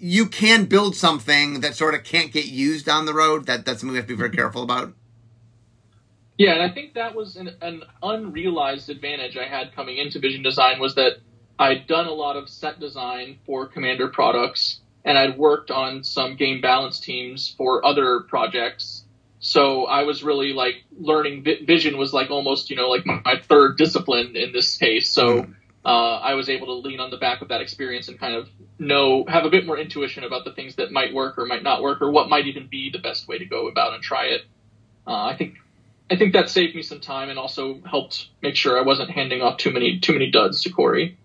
you 0.06 0.28
can 0.28 0.66
build 0.66 0.96
something 0.96 1.62
that 1.62 1.76
sort 1.76 1.96
of 1.96 2.04
can't 2.04 2.32
get 2.32 2.46
used 2.46 2.86
down 2.86 3.08
the 3.08 3.14
road. 3.14 3.48
That 3.48 3.66
that's 3.66 3.80
something 3.80 3.94
we 3.94 3.98
have 3.98 4.06
to 4.06 4.14
be 4.14 4.18
very 4.18 4.30
careful 4.36 4.62
about. 4.62 4.94
Yeah, 6.38 6.54
and 6.54 6.62
I 6.62 6.70
think 6.70 6.94
that 6.94 7.16
was 7.16 7.38
an, 7.38 7.56
an 7.62 7.82
unrealized 8.04 8.90
advantage 8.90 9.36
I 9.38 9.46
had 9.46 9.74
coming 9.74 9.98
into 9.98 10.20
vision 10.20 10.44
design 10.44 10.80
was 10.80 10.96
that 10.96 11.14
I'd 11.58 11.88
done 11.88 12.06
a 12.06 12.12
lot 12.12 12.36
of 12.36 12.50
set 12.50 12.80
design 12.80 13.40
for 13.46 13.68
Commander 13.68 14.10
products, 14.10 14.82
and 15.04 15.18
I'd 15.18 15.38
worked 15.38 15.72
on 15.72 16.04
some 16.04 16.36
game 16.36 16.62
balance 16.62 17.00
teams 17.00 17.56
for 17.58 17.84
other 17.84 18.20
projects. 18.20 19.06
So 19.40 19.86
I 19.86 20.04
was 20.04 20.24
really 20.24 20.54
like 20.54 20.84
learning 21.00 21.46
vision 21.66 21.98
was 21.98 22.14
like 22.14 22.30
almost 22.30 22.70
you 22.70 22.76
know 22.76 22.90
like 22.90 23.06
my 23.08 23.40
third 23.42 23.78
discipline 23.78 24.36
in 24.36 24.52
this 24.52 24.78
case. 24.78 25.10
So 25.10 25.42
mm-hmm. 25.42 25.52
Uh, 25.86 26.18
I 26.18 26.34
was 26.34 26.50
able 26.50 26.68
to 26.68 26.74
lean 26.74 27.00
on 27.00 27.12
the 27.12 27.18
back 27.18 27.42
of 27.42 27.50
that 27.50 27.62
experience 27.62 28.08
and 28.08 28.20
kind 28.20 28.34
of 28.34 28.50
know 28.80 29.24
have 29.28 29.46
a 29.46 29.50
bit 29.50 29.66
more 29.66 29.78
intuition 29.78 30.24
about 30.24 30.44
the 30.44 30.52
things 30.52 30.76
that 30.76 30.92
might 30.92 31.14
work 31.14 31.38
or 31.38 31.46
might 31.46 31.64
not 31.64 31.84
work 31.84 32.02
or 32.02 32.12
what 32.12 32.28
might 32.28 32.48
even 32.48 32.68
be 32.68 32.90
the 32.92 33.00
best 33.00 33.28
way 33.28 33.38
to 33.38 33.46
go 33.46 33.68
about 33.68 33.94
and 33.94 34.02
try 34.02 34.26
it. 34.26 34.42
Uh, 35.06 35.26
I 35.26 35.38
think 35.38 35.56
I 36.10 36.16
think 36.16 36.34
that 36.34 36.50
saved 36.50 36.76
me 36.76 36.82
some 36.82 37.02
time 37.02 37.30
and 37.30 37.38
also 37.38 37.82
helped 37.82 38.30
make 38.42 38.56
sure 38.56 38.80
I 38.80 38.82
wasn't 38.82 39.12
handing 39.12 39.42
off 39.42 39.58
too 39.58 39.72
many 39.72 40.00
too 40.00 40.14
many 40.14 40.32
duds 40.32 40.64
to 40.64 40.72
Corey. 40.72 41.18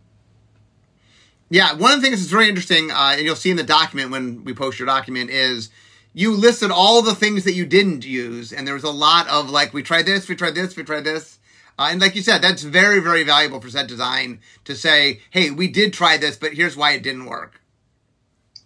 Yeah, 1.49 1.75
one 1.75 1.90
of 1.90 2.01
the 2.01 2.07
things 2.07 2.20
that's 2.20 2.31
very 2.31 2.49
interesting, 2.49 2.92
uh, 2.92 3.14
and 3.16 3.23
you'll 3.23 3.35
see 3.35 3.51
in 3.51 3.57
the 3.57 3.64
document 3.64 4.12
when 4.12 4.44
we 4.44 4.55
post 4.55 4.79
your 4.79 4.87
document, 4.87 5.31
is 5.31 5.70
you 6.12 6.37
listed 6.37 6.70
all 6.70 7.03
the 7.03 7.14
things 7.14 7.42
that 7.42 7.55
you 7.55 7.66
didn't 7.66 8.07
use, 8.07 8.53
and 8.53 8.68
there 8.68 8.75
was 8.75 8.85
a 8.85 8.90
lot 8.90 9.27
of 9.27 9.51
like, 9.51 9.75
we 9.75 9.83
tried 9.83 10.07
this, 10.07 10.29
we 10.29 10.37
tried 10.37 10.55
this, 10.55 10.77
we 10.77 10.85
tried 10.85 11.03
this. 11.03 11.39
Uh, 11.81 11.88
and 11.90 12.01
like 12.03 12.14
you 12.14 12.21
said, 12.21 12.43
that's 12.43 12.62
very, 12.62 13.01
very 13.01 13.25
valuable 13.25 13.59
for 13.59 13.71
set 13.71 13.88
design 13.88 14.38
to 14.66 14.75
say, 14.75 15.23
hey, 15.31 15.51
we 15.51 15.66
did 15.66 15.95
try 15.95 16.19
this, 16.19 16.37
but 16.37 16.53
here's 16.53 16.77
why 16.77 16.93
it 16.93 17.03
didn't 17.03 17.25
work. 17.25 17.59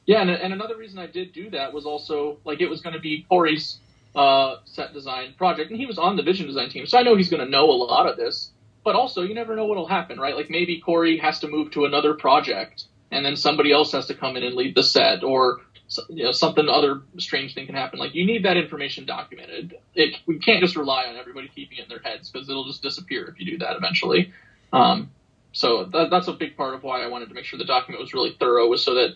Yeah, 0.04 0.20
and, 0.20 0.30
and 0.30 0.52
another 0.52 0.76
reason 0.76 0.98
I 0.98 1.06
did 1.06 1.32
do 1.32 1.48
that 1.50 1.72
was 1.72 1.86
also 1.86 2.38
like 2.44 2.60
it 2.60 2.68
was 2.68 2.80
going 2.80 2.94
to 2.94 3.00
be 3.00 3.24
Corey's 3.28 3.78
uh, 4.16 4.56
set 4.64 4.92
design 4.92 5.34
project, 5.38 5.70
and 5.70 5.78
he 5.78 5.86
was 5.86 5.96
on 5.96 6.16
the 6.16 6.24
vision 6.24 6.48
design 6.48 6.70
team, 6.70 6.86
so 6.86 6.98
I 6.98 7.04
know 7.04 7.14
he's 7.14 7.30
going 7.30 7.44
to 7.44 7.48
know 7.48 7.70
a 7.70 7.78
lot 7.78 8.08
of 8.08 8.16
this. 8.16 8.50
But 8.82 8.96
also, 8.96 9.22
you 9.22 9.32
never 9.32 9.54
know 9.54 9.66
what'll 9.66 9.86
happen, 9.86 10.18
right? 10.18 10.34
Like 10.34 10.50
maybe 10.50 10.80
Corey 10.80 11.16
has 11.18 11.38
to 11.40 11.48
move 11.48 11.70
to 11.70 11.84
another 11.84 12.14
project, 12.14 12.82
and 13.12 13.24
then 13.24 13.36
somebody 13.36 13.70
else 13.70 13.92
has 13.92 14.06
to 14.06 14.14
come 14.14 14.36
in 14.36 14.42
and 14.42 14.56
lead 14.56 14.74
the 14.74 14.82
set, 14.82 15.22
or 15.22 15.60
you 16.08 16.24
know 16.24 16.32
something 16.32 16.68
other 16.68 17.02
strange 17.18 17.54
thing 17.54 17.66
can 17.66 17.74
happen. 17.74 17.98
Like 17.98 18.14
you 18.14 18.26
need 18.26 18.44
that 18.44 18.56
information 18.56 19.04
documented. 19.04 19.76
It, 19.94 20.16
we 20.26 20.38
can't 20.38 20.60
just 20.60 20.76
rely 20.76 21.04
on 21.06 21.16
everybody 21.16 21.48
keeping 21.48 21.78
it 21.78 21.82
in 21.82 21.88
their 21.88 22.00
heads 22.00 22.30
because 22.30 22.48
it'll 22.48 22.64
just 22.64 22.82
disappear 22.82 23.26
if 23.26 23.38
you 23.38 23.52
do 23.52 23.58
that 23.58 23.76
eventually. 23.76 24.32
Um, 24.72 25.10
so 25.52 25.84
that, 25.84 26.10
that's 26.10 26.26
a 26.28 26.32
big 26.32 26.56
part 26.56 26.74
of 26.74 26.82
why 26.82 27.02
I 27.02 27.06
wanted 27.06 27.28
to 27.28 27.34
make 27.34 27.44
sure 27.44 27.58
the 27.58 27.64
document 27.64 28.00
was 28.00 28.12
really 28.12 28.34
thorough, 28.40 28.68
was 28.68 28.84
so 28.84 28.94
that 28.94 29.14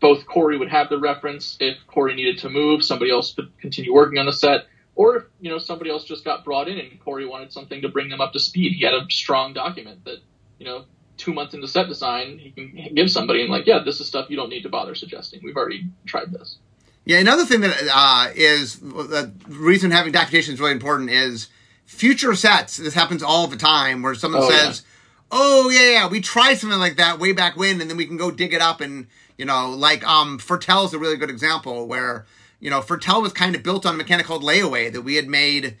both 0.00 0.26
Corey 0.26 0.58
would 0.58 0.68
have 0.68 0.90
the 0.90 0.98
reference 0.98 1.56
if 1.60 1.78
Corey 1.86 2.14
needed 2.14 2.38
to 2.38 2.50
move, 2.50 2.84
somebody 2.84 3.10
else 3.10 3.32
could 3.32 3.56
continue 3.58 3.94
working 3.94 4.18
on 4.18 4.26
the 4.26 4.32
set, 4.32 4.66
or 4.94 5.16
if 5.16 5.24
you 5.40 5.50
know 5.50 5.58
somebody 5.58 5.90
else 5.90 6.04
just 6.04 6.24
got 6.24 6.44
brought 6.44 6.68
in 6.68 6.78
and 6.78 7.00
Corey 7.00 7.26
wanted 7.26 7.52
something 7.52 7.80
to 7.82 7.88
bring 7.88 8.08
them 8.08 8.20
up 8.20 8.32
to 8.32 8.40
speed, 8.40 8.72
he 8.72 8.84
had 8.84 8.94
a 8.94 9.06
strong 9.08 9.54
document 9.54 10.04
that 10.04 10.18
you 10.58 10.66
know 10.66 10.84
two 11.16 11.32
months 11.32 11.54
into 11.54 11.66
set 11.66 11.88
design 11.88 12.38
he 12.38 12.50
can 12.50 12.94
give 12.94 13.10
somebody 13.10 13.42
and 13.42 13.50
like 13.50 13.66
yeah 13.66 13.78
this 13.78 14.00
is 14.00 14.06
stuff 14.06 14.28
you 14.28 14.36
don't 14.36 14.50
need 14.50 14.62
to 14.62 14.68
bother 14.68 14.94
suggesting 14.94 15.40
we've 15.42 15.56
already 15.56 15.86
tried 16.06 16.32
this. 16.32 16.58
Yeah, 17.04 17.18
another 17.18 17.44
thing 17.44 17.60
that 17.60 17.88
uh, 17.92 18.32
is 18.34 18.80
the 18.80 19.32
reason 19.46 19.92
having 19.92 20.12
documentation 20.12 20.54
is 20.54 20.60
really 20.60 20.72
important 20.72 21.08
is 21.08 21.46
future 21.84 22.34
sets. 22.34 22.78
This 22.78 22.94
happens 22.94 23.22
all 23.22 23.46
the 23.46 23.56
time 23.56 24.02
where 24.02 24.16
someone 24.16 24.42
oh, 24.42 24.50
says, 24.50 24.82
yeah. 24.82 25.28
"Oh 25.30 25.70
yeah, 25.70 25.90
yeah, 25.90 26.08
we 26.08 26.20
tried 26.20 26.54
something 26.54 26.80
like 26.80 26.96
that 26.96 27.20
way 27.20 27.30
back 27.30 27.56
when," 27.56 27.80
and 27.80 27.88
then 27.88 27.96
we 27.96 28.06
can 28.06 28.16
go 28.16 28.32
dig 28.32 28.52
it 28.52 28.60
up 28.60 28.80
and 28.80 29.06
you 29.38 29.44
know, 29.44 29.70
like 29.70 30.04
um, 30.04 30.38
foretell 30.38 30.84
is 30.84 30.94
a 30.94 30.98
really 30.98 31.16
good 31.16 31.30
example 31.30 31.86
where 31.86 32.26
you 32.60 32.70
know, 32.70 32.80
foretell 32.80 33.22
was 33.22 33.32
kind 33.32 33.54
of 33.54 33.62
built 33.62 33.86
on 33.86 33.94
a 33.94 33.96
mechanic 33.96 34.26
called 34.26 34.42
layaway 34.42 34.92
that 34.92 35.02
we 35.02 35.14
had 35.14 35.28
made 35.28 35.76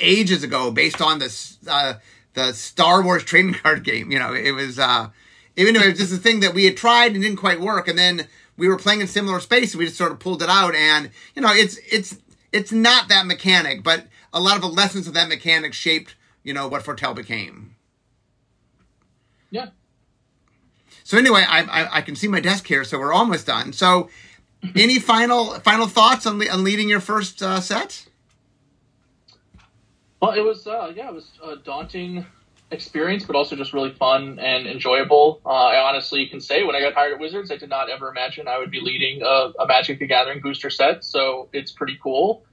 ages 0.00 0.42
ago 0.42 0.70
based 0.70 1.00
on 1.00 1.18
this 1.18 1.58
uh, 1.66 1.94
the 2.38 2.52
Star 2.54 3.02
Wars 3.02 3.24
trading 3.24 3.54
card 3.54 3.82
game. 3.84 4.10
You 4.10 4.18
know, 4.18 4.32
it 4.32 4.52
was 4.52 4.78
uh, 4.78 5.10
even 5.56 5.74
though 5.74 5.82
it 5.82 5.90
was 5.90 5.98
just 5.98 6.12
a 6.12 6.16
thing 6.16 6.40
that 6.40 6.54
we 6.54 6.64
had 6.64 6.76
tried 6.76 7.12
and 7.12 7.22
didn't 7.22 7.38
quite 7.38 7.60
work, 7.60 7.88
and 7.88 7.98
then 7.98 8.28
we 8.56 8.68
were 8.68 8.78
playing 8.78 9.00
in 9.00 9.08
similar 9.08 9.40
space 9.40 9.72
and 9.72 9.78
we 9.78 9.86
just 9.86 9.98
sort 9.98 10.12
of 10.12 10.20
pulled 10.20 10.42
it 10.42 10.48
out. 10.48 10.74
And 10.74 11.10
you 11.34 11.42
know, 11.42 11.52
it's 11.52 11.78
it's 11.90 12.16
it's 12.52 12.72
not 12.72 13.08
that 13.08 13.26
mechanic, 13.26 13.82
but 13.82 14.06
a 14.32 14.40
lot 14.40 14.56
of 14.56 14.62
the 14.62 14.68
lessons 14.68 15.06
of 15.06 15.14
that 15.14 15.28
mechanic 15.28 15.74
shaped 15.74 16.14
you 16.44 16.54
know 16.54 16.68
what 16.68 16.82
foretell 16.82 17.14
became. 17.14 17.74
Yeah. 19.50 19.68
So 21.04 21.16
anyway, 21.16 21.44
I, 21.48 21.62
I, 21.62 21.96
I 21.98 22.00
can 22.02 22.16
see 22.16 22.28
my 22.28 22.40
desk 22.40 22.66
here, 22.66 22.84
so 22.84 22.98
we're 22.98 23.14
almost 23.14 23.46
done. 23.46 23.72
So 23.72 24.10
any 24.76 24.98
final 24.98 25.54
final 25.60 25.86
thoughts 25.86 26.26
on, 26.26 26.46
on 26.48 26.64
leading 26.64 26.88
your 26.88 27.00
first 27.00 27.42
uh, 27.42 27.60
set? 27.60 28.07
Well, 30.20 30.32
it 30.32 30.40
was 30.40 30.66
uh, 30.66 30.92
yeah, 30.94 31.08
it 31.08 31.14
was 31.14 31.30
a 31.42 31.56
daunting 31.56 32.26
experience, 32.70 33.24
but 33.24 33.36
also 33.36 33.56
just 33.56 33.72
really 33.72 33.92
fun 33.92 34.38
and 34.38 34.66
enjoyable. 34.66 35.40
Uh, 35.44 35.48
I 35.48 35.88
honestly 35.88 36.26
can 36.26 36.40
say 36.40 36.64
when 36.64 36.74
I 36.74 36.80
got 36.80 36.94
hired 36.94 37.14
at 37.14 37.20
Wizards, 37.20 37.50
I 37.50 37.56
did 37.56 37.70
not 37.70 37.88
ever 37.88 38.08
imagine 38.08 38.48
I 38.48 38.58
would 38.58 38.70
be 38.70 38.80
leading 38.80 39.22
a, 39.22 39.52
a 39.60 39.66
Magic 39.66 39.98
the 39.98 40.06
Gathering 40.06 40.40
booster 40.40 40.70
set. 40.70 41.04
So 41.04 41.48
it's 41.52 41.72
pretty 41.72 41.98
cool, 42.02 42.44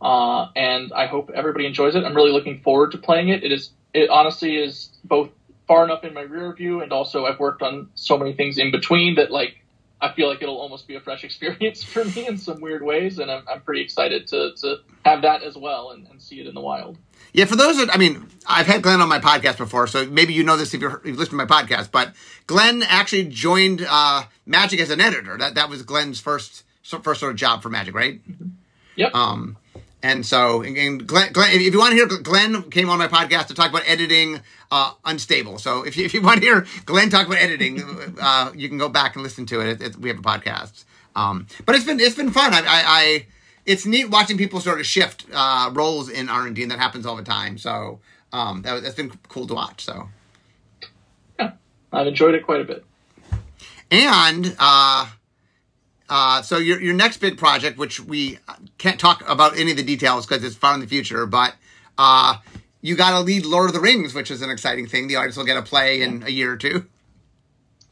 uh, 0.00 0.48
and 0.56 0.92
I 0.92 1.06
hope 1.06 1.30
everybody 1.34 1.66
enjoys 1.66 1.94
it. 1.94 2.04
I'm 2.04 2.14
really 2.14 2.32
looking 2.32 2.60
forward 2.62 2.92
to 2.92 2.98
playing 2.98 3.28
it. 3.28 3.44
It 3.44 3.52
is 3.52 3.70
it 3.92 4.08
honestly 4.08 4.56
is 4.56 4.90
both 5.04 5.30
far 5.68 5.84
enough 5.84 6.04
in 6.04 6.14
my 6.14 6.22
rear 6.22 6.52
view, 6.54 6.80
and 6.80 6.92
also 6.92 7.26
I've 7.26 7.38
worked 7.38 7.62
on 7.62 7.90
so 7.94 8.16
many 8.18 8.32
things 8.32 8.58
in 8.58 8.70
between 8.70 9.16
that 9.16 9.30
like 9.30 9.56
I 10.02 10.12
feel 10.12 10.28
like 10.28 10.42
it'll 10.42 10.58
almost 10.58 10.88
be 10.88 10.94
a 10.94 11.00
fresh 11.00 11.24
experience 11.24 11.82
for 11.84 12.04
me 12.04 12.26
in 12.26 12.38
some 12.38 12.60
weird 12.60 12.82
ways, 12.82 13.18
and 13.18 13.30
I'm, 13.30 13.44
I'm 13.48 13.60
pretty 13.60 13.82
excited 13.82 14.26
to, 14.28 14.52
to 14.56 14.76
have 15.04 15.22
that 15.22 15.42
as 15.42 15.56
well 15.56 15.90
and, 15.90 16.06
and, 16.08 16.20
see 16.20 16.40
it 16.40 16.46
in 16.46 16.54
the 16.54 16.60
wild. 16.60 16.98
Yeah, 17.32 17.44
for 17.44 17.56
those 17.56 17.76
that, 17.78 17.92
I 17.94 17.98
mean, 17.98 18.28
I've 18.46 18.66
had 18.66 18.82
Glenn 18.82 19.00
on 19.00 19.08
my 19.08 19.18
podcast 19.18 19.58
before, 19.58 19.86
so 19.86 20.06
maybe 20.06 20.32
you 20.32 20.42
know 20.42 20.56
this 20.56 20.74
if 20.74 20.80
you're, 20.80 21.00
you've 21.04 21.18
listened 21.18 21.38
to 21.38 21.44
my 21.44 21.46
podcast, 21.46 21.90
but 21.90 22.14
Glenn 22.46 22.82
actually 22.82 23.24
joined 23.24 23.86
uh, 23.88 24.24
Magic 24.46 24.80
as 24.80 24.90
an 24.90 25.00
editor. 25.00 25.36
That 25.38 25.54
that 25.54 25.68
was 25.68 25.82
Glenn's 25.82 26.20
first 26.20 26.64
first 26.82 27.20
sort 27.20 27.32
of 27.32 27.36
job 27.36 27.62
for 27.62 27.68
Magic, 27.68 27.94
right? 27.94 28.20
Mm-hmm. 28.28 28.48
Yep. 28.96 29.14
Um, 29.14 29.56
and 30.02 30.24
so, 30.24 30.62
and 30.62 31.06
Glenn, 31.06 31.32
Glenn, 31.32 31.52
if 31.52 31.60
you 31.60 31.78
want 31.78 31.90
to 31.90 31.96
hear, 31.96 32.06
Glenn 32.06 32.62
came 32.70 32.88
on 32.88 32.98
my 32.98 33.08
podcast 33.08 33.48
to 33.48 33.54
talk 33.54 33.68
about 33.68 33.82
editing 33.86 34.40
uh, 34.70 34.92
Unstable. 35.04 35.58
So 35.58 35.82
if 35.82 35.96
you, 35.96 36.04
if 36.04 36.14
you 36.14 36.22
want 36.22 36.40
to 36.40 36.46
hear 36.46 36.66
Glenn 36.86 37.10
talk 37.10 37.26
about 37.26 37.38
editing, 37.38 37.82
uh, 38.20 38.52
you 38.54 38.68
can 38.68 38.78
go 38.78 38.88
back 38.88 39.14
and 39.14 39.22
listen 39.22 39.44
to 39.46 39.60
it. 39.60 39.80
it, 39.80 39.82
it 39.82 39.96
we 39.96 40.08
have 40.08 40.18
a 40.18 40.22
podcast. 40.22 40.84
Um, 41.14 41.46
but 41.66 41.74
it's 41.74 41.84
been 41.84 42.00
it's 42.00 42.16
been 42.16 42.30
fun. 42.30 42.54
I, 42.54 42.60
I, 42.60 42.64
I, 42.66 43.26
it's 43.66 43.84
neat 43.84 44.08
watching 44.10 44.38
people 44.38 44.60
sort 44.60 44.80
of 44.80 44.86
shift 44.86 45.26
uh, 45.32 45.70
roles 45.72 46.08
in 46.08 46.28
R 46.28 46.46
and 46.46 46.56
D, 46.56 46.62
and 46.62 46.70
that 46.70 46.78
happens 46.78 47.04
all 47.04 47.16
the 47.16 47.24
time. 47.24 47.58
So 47.58 48.00
um, 48.32 48.62
that, 48.62 48.82
has 48.82 48.94
been 48.94 49.12
cool 49.28 49.46
to 49.48 49.54
watch. 49.54 49.84
So 49.84 50.08
yeah, 51.38 51.52
I've 51.92 52.06
enjoyed 52.06 52.34
it 52.34 52.44
quite 52.44 52.62
a 52.62 52.64
bit. 52.64 52.84
And 53.90 54.56
uh, 54.58 55.08
uh, 56.10 56.42
so 56.42 56.58
your 56.58 56.82
your 56.82 56.92
next 56.92 57.18
big 57.18 57.38
project, 57.38 57.78
which 57.78 58.00
we 58.00 58.38
can't 58.78 58.98
talk 58.98 59.26
about 59.28 59.56
any 59.56 59.70
of 59.70 59.76
the 59.76 59.82
details 59.84 60.26
because 60.26 60.42
it's 60.42 60.56
far 60.56 60.74
in 60.74 60.80
the 60.80 60.86
future, 60.88 61.24
but 61.24 61.54
uh, 61.96 62.36
you 62.82 62.96
got 62.96 63.12
to 63.12 63.20
lead 63.20 63.46
Lord 63.46 63.68
of 63.68 63.74
the 63.74 63.80
Rings, 63.80 64.12
which 64.12 64.30
is 64.30 64.42
an 64.42 64.50
exciting 64.50 64.88
thing. 64.88 65.06
The 65.06 65.16
artist 65.16 65.38
will 65.38 65.44
get 65.44 65.56
a 65.56 65.62
play 65.62 66.02
in 66.02 66.24
a 66.24 66.30
year 66.30 66.52
or 66.52 66.56
two. 66.56 66.86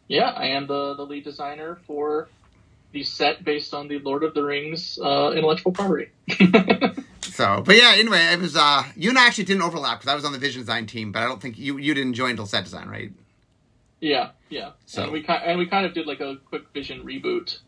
Yeah, 0.09 0.31
I 0.31 0.49
am 0.49 0.67
the 0.67 0.95
the 0.95 1.07
lead 1.07 1.23
designer 1.23 1.79
for 1.87 2.29
the 2.91 3.05
set 3.05 3.45
based 3.45 3.73
on 3.73 3.87
the 3.87 4.01
Lord 4.01 4.25
of 4.25 4.35
the 4.35 4.43
Rings 4.43 4.99
uh, 5.01 5.33
intellectual 5.37 5.71
property. 5.71 6.11
so, 7.21 7.63
but 7.65 7.77
yeah, 7.77 7.95
anyway, 7.97 8.25
it 8.33 8.41
was 8.41 8.57
uh, 8.57 8.83
you 8.97 9.11
and 9.11 9.19
I 9.19 9.27
actually 9.27 9.45
didn't 9.45 9.63
overlap 9.63 10.01
because 10.01 10.11
I 10.11 10.17
was 10.17 10.25
on 10.25 10.33
the 10.33 10.39
vision 10.39 10.61
design 10.63 10.87
team, 10.87 11.13
but 11.13 11.23
I 11.23 11.27
don't 11.27 11.41
think 11.41 11.57
you 11.57 11.79
you 11.79 11.95
didn't 11.95 12.15
join 12.15 12.31
until 12.31 12.47
set 12.47 12.65
design, 12.65 12.89
right? 12.89 13.13
Yeah, 14.01 14.31
yeah. 14.49 14.71
So 14.87 15.05
and 15.05 15.13
we 15.13 15.25
and 15.25 15.57
we 15.57 15.67
kind 15.67 15.87
of 15.87 15.95
did 15.95 16.09
like 16.09 16.21
a 16.21 16.37
quick 16.49 16.65
vision 16.75 17.05
reboot 17.05 17.59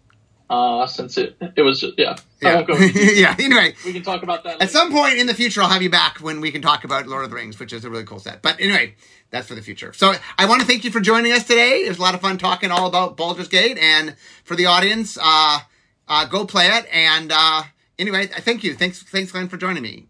uh, 0.50 0.84
since 0.84 1.16
it 1.16 1.36
it 1.56 1.62
was 1.62 1.80
just, 1.80 1.94
yeah. 1.96 2.16
Yeah. 2.42 2.64
yeah. 2.94 3.36
Anyway, 3.38 3.74
we 3.84 3.92
can 3.92 4.02
talk 4.02 4.24
about 4.24 4.42
that. 4.42 4.54
Later. 4.54 4.64
At 4.64 4.70
some 4.70 4.90
point 4.90 5.16
in 5.16 5.28
the 5.28 5.34
future, 5.34 5.62
I'll 5.62 5.68
have 5.68 5.80
you 5.80 5.90
back 5.90 6.18
when 6.18 6.40
we 6.40 6.50
can 6.50 6.60
talk 6.60 6.82
about 6.82 7.06
Lord 7.06 7.22
of 7.22 7.30
the 7.30 7.36
Rings, 7.36 7.60
which 7.60 7.72
is 7.72 7.84
a 7.84 7.90
really 7.90 8.04
cool 8.04 8.18
set. 8.18 8.42
But 8.42 8.60
anyway, 8.60 8.96
that's 9.30 9.46
for 9.46 9.54
the 9.54 9.62
future. 9.62 9.92
So 9.92 10.12
I 10.36 10.46
want 10.46 10.60
to 10.60 10.66
thank 10.66 10.84
you 10.84 10.90
for 10.90 11.00
joining 11.00 11.30
us 11.30 11.44
today. 11.44 11.84
It 11.84 11.88
was 11.88 11.98
a 11.98 12.02
lot 12.02 12.16
of 12.16 12.20
fun 12.20 12.36
talking 12.36 12.72
all 12.72 12.88
about 12.88 13.16
Baldur's 13.16 13.46
Gate, 13.46 13.78
and 13.78 14.16
for 14.42 14.56
the 14.56 14.66
audience, 14.66 15.16
uh, 15.22 15.60
uh, 16.08 16.24
go 16.24 16.44
play 16.44 16.66
it. 16.66 16.86
And 16.92 17.30
uh, 17.32 17.62
anyway, 17.96 18.26
thank 18.26 18.64
you. 18.64 18.74
Thanks, 18.74 19.04
thanks, 19.04 19.30
Glenn, 19.30 19.48
for 19.48 19.56
joining 19.56 19.84
me. 19.84 20.06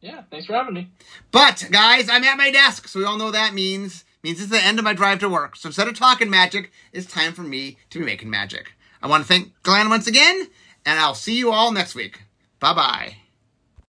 Yeah, 0.00 0.22
thanks 0.30 0.46
for 0.46 0.52
having 0.52 0.74
me. 0.74 0.92
But 1.32 1.66
guys, 1.72 2.08
I'm 2.08 2.22
at 2.22 2.38
my 2.38 2.52
desk, 2.52 2.86
so 2.86 3.00
we 3.00 3.06
all 3.06 3.18
know 3.18 3.32
that 3.32 3.54
means 3.54 4.04
means 4.22 4.40
it's 4.40 4.50
the 4.50 4.62
end 4.62 4.78
of 4.78 4.84
my 4.84 4.94
drive 4.94 5.18
to 5.18 5.28
work. 5.28 5.56
So 5.56 5.68
instead 5.68 5.88
of 5.88 5.98
talking 5.98 6.30
magic, 6.30 6.70
it's 6.92 7.06
time 7.06 7.32
for 7.32 7.42
me 7.42 7.76
to 7.90 7.98
be 7.98 8.04
making 8.04 8.30
magic. 8.30 8.72
I 9.04 9.06
want 9.06 9.22
to 9.22 9.28
thank 9.28 9.52
Glenn 9.62 9.90
once 9.90 10.06
again, 10.06 10.48
and 10.86 10.98
I'll 10.98 11.14
see 11.14 11.36
you 11.36 11.52
all 11.52 11.72
next 11.72 11.94
week. 11.94 12.22
Bye 12.58 12.72
bye. 12.72 13.16